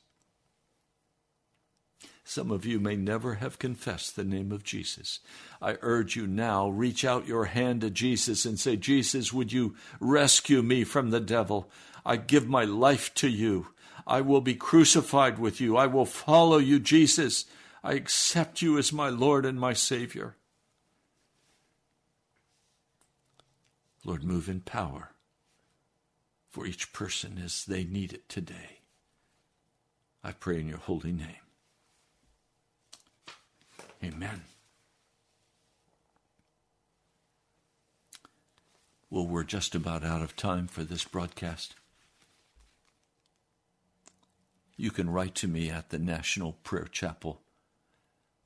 Some 2.29 2.51
of 2.51 2.63
you 2.63 2.79
may 2.79 2.95
never 2.95 3.33
have 3.33 3.57
confessed 3.57 4.15
the 4.15 4.23
name 4.23 4.51
of 4.51 4.63
Jesus. 4.63 5.19
I 5.59 5.77
urge 5.81 6.15
you 6.15 6.27
now, 6.27 6.69
reach 6.69 7.03
out 7.03 7.25
your 7.25 7.45
hand 7.45 7.81
to 7.81 7.89
Jesus 7.89 8.45
and 8.45 8.59
say, 8.59 8.75
Jesus, 8.75 9.33
would 9.33 9.51
you 9.51 9.75
rescue 9.99 10.61
me 10.61 10.83
from 10.83 11.09
the 11.09 11.19
devil? 11.19 11.71
I 12.05 12.17
give 12.17 12.47
my 12.47 12.65
life 12.65 13.11
to 13.15 13.27
you. 13.27 13.69
I 14.05 14.21
will 14.21 14.41
be 14.41 14.53
crucified 14.53 15.39
with 15.39 15.59
you. 15.59 15.75
I 15.75 15.87
will 15.87 16.05
follow 16.05 16.59
you, 16.59 16.79
Jesus. 16.79 17.45
I 17.83 17.93
accept 17.93 18.61
you 18.61 18.77
as 18.77 18.93
my 18.93 19.09
Lord 19.09 19.43
and 19.43 19.59
my 19.59 19.73
Savior. 19.73 20.35
Lord, 24.05 24.23
move 24.23 24.47
in 24.47 24.59
power 24.59 25.13
for 26.51 26.67
each 26.67 26.93
person 26.93 27.41
as 27.43 27.65
they 27.65 27.83
need 27.85 28.13
it 28.13 28.29
today. 28.29 28.81
I 30.23 30.31
pray 30.31 30.59
in 30.59 30.67
your 30.67 30.77
holy 30.77 31.11
name. 31.11 31.48
Amen. 34.03 34.41
Well, 39.09 39.25
we're 39.27 39.43
just 39.43 39.75
about 39.75 40.03
out 40.03 40.21
of 40.21 40.35
time 40.35 40.67
for 40.67 40.83
this 40.83 41.03
broadcast. 41.03 41.73
You 44.77 44.91
can 44.91 45.09
write 45.09 45.33
to 45.35 45.47
me 45.47 45.69
at 45.69 45.89
the 45.89 45.99
National 45.99 46.53
Prayer 46.63 46.87
Chapel, 46.89 47.41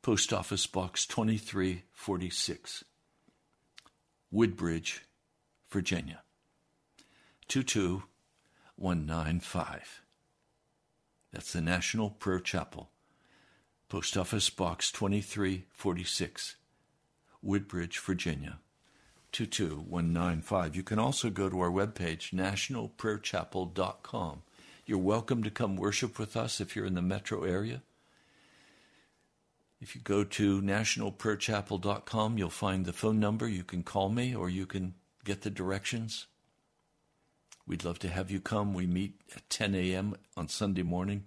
Post 0.01 0.33
Office 0.33 0.65
Box 0.65 1.05
2346, 1.05 2.83
Woodbridge, 4.31 5.03
Virginia 5.69 6.21
22195. 7.49 10.01
That's 11.31 11.53
the 11.53 11.61
National 11.61 12.09
Prayer 12.09 12.39
Chapel, 12.39 12.89
Post 13.93 14.17
Office 14.17 14.49
Box 14.49 14.91
2346, 14.91 16.55
Woodbridge, 17.43 17.99
Virginia 17.99 18.57
22195. 19.31 20.75
You 20.75 20.81
can 20.81 20.97
also 20.97 21.29
go 21.29 21.47
to 21.47 21.59
our 21.59 21.69
webpage, 21.69 22.33
nationalprayerchapel.com. 22.33 24.41
You're 24.87 24.97
welcome 24.97 25.43
to 25.43 25.51
come 25.51 25.75
worship 25.75 26.17
with 26.17 26.35
us 26.35 26.59
if 26.59 26.75
you're 26.75 26.87
in 26.87 26.95
the 26.95 27.03
metro 27.03 27.43
area. 27.43 27.83
If 29.79 29.93
you 29.93 30.01
go 30.01 30.23
to 30.23 30.61
nationalprayerchapel.com, 30.63 32.39
you'll 32.39 32.49
find 32.49 32.87
the 32.87 32.93
phone 32.93 33.19
number. 33.19 33.47
You 33.47 33.63
can 33.63 33.83
call 33.83 34.09
me 34.09 34.33
or 34.33 34.49
you 34.49 34.65
can 34.65 34.95
get 35.23 35.43
the 35.43 35.51
directions. 35.51 36.25
We'd 37.67 37.85
love 37.85 37.99
to 37.99 38.09
have 38.09 38.31
you 38.31 38.39
come. 38.39 38.73
We 38.73 38.87
meet 38.87 39.21
at 39.35 39.47
10 39.51 39.75
a.m. 39.75 40.15
on 40.35 40.47
Sunday 40.47 40.81
morning. 40.81 41.25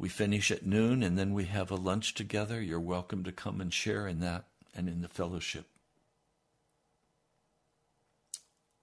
We 0.00 0.08
finish 0.08 0.50
at 0.50 0.64
noon 0.64 1.02
and 1.02 1.18
then 1.18 1.34
we 1.34 1.44
have 1.44 1.70
a 1.70 1.74
lunch 1.74 2.14
together. 2.14 2.58
You're 2.58 2.80
welcome 2.80 3.22
to 3.24 3.32
come 3.32 3.60
and 3.60 3.70
share 3.70 4.06
in 4.06 4.20
that 4.20 4.46
and 4.74 4.88
in 4.88 5.02
the 5.02 5.08
fellowship. 5.08 5.66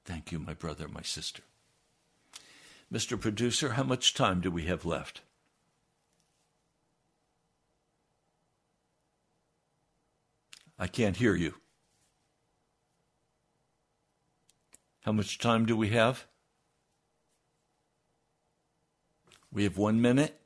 Thank 0.06 0.32
you, 0.32 0.38
my 0.38 0.54
brother, 0.54 0.88
my 0.88 1.02
sister. 1.02 1.42
Mr. 2.94 3.20
Producer, 3.20 3.70
how 3.70 3.82
much 3.82 4.14
time 4.14 4.42
do 4.42 4.52
we 4.52 4.66
have 4.66 4.86
left? 4.86 5.22
I 10.78 10.86
can't 10.86 11.18
hear 11.18 11.34
you. 11.34 11.56
How 15.02 15.14
much 15.14 15.40
time 15.40 15.66
do 15.66 15.76
we 15.76 15.90
have? 15.90 16.28
We 19.52 19.64
have 19.64 19.80
one 19.80 20.00
minute. 20.00 20.40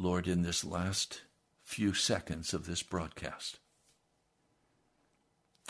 Lord, 0.00 0.26
in 0.26 0.40
this 0.40 0.64
last 0.64 1.20
few 1.62 1.92
seconds 1.92 2.54
of 2.54 2.64
this 2.64 2.82
broadcast, 2.82 3.58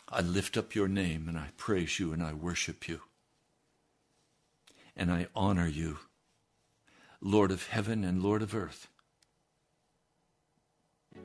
I 0.08 0.20
lift 0.20 0.56
up 0.56 0.72
your 0.72 0.86
name 0.86 1.26
and 1.28 1.36
I 1.36 1.48
praise 1.56 1.98
you 1.98 2.12
and 2.12 2.22
I 2.22 2.32
worship 2.32 2.86
you. 2.86 3.00
And 4.96 5.10
I 5.10 5.26
honor 5.34 5.66
you, 5.66 5.98
Lord 7.20 7.50
of 7.50 7.66
heaven 7.66 8.04
and 8.04 8.22
Lord 8.22 8.40
of 8.40 8.54
earth. 8.54 8.86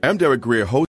I'm 0.02 0.18
Derek 0.18 0.42
Greer, 0.42 0.66
host. 0.66 0.95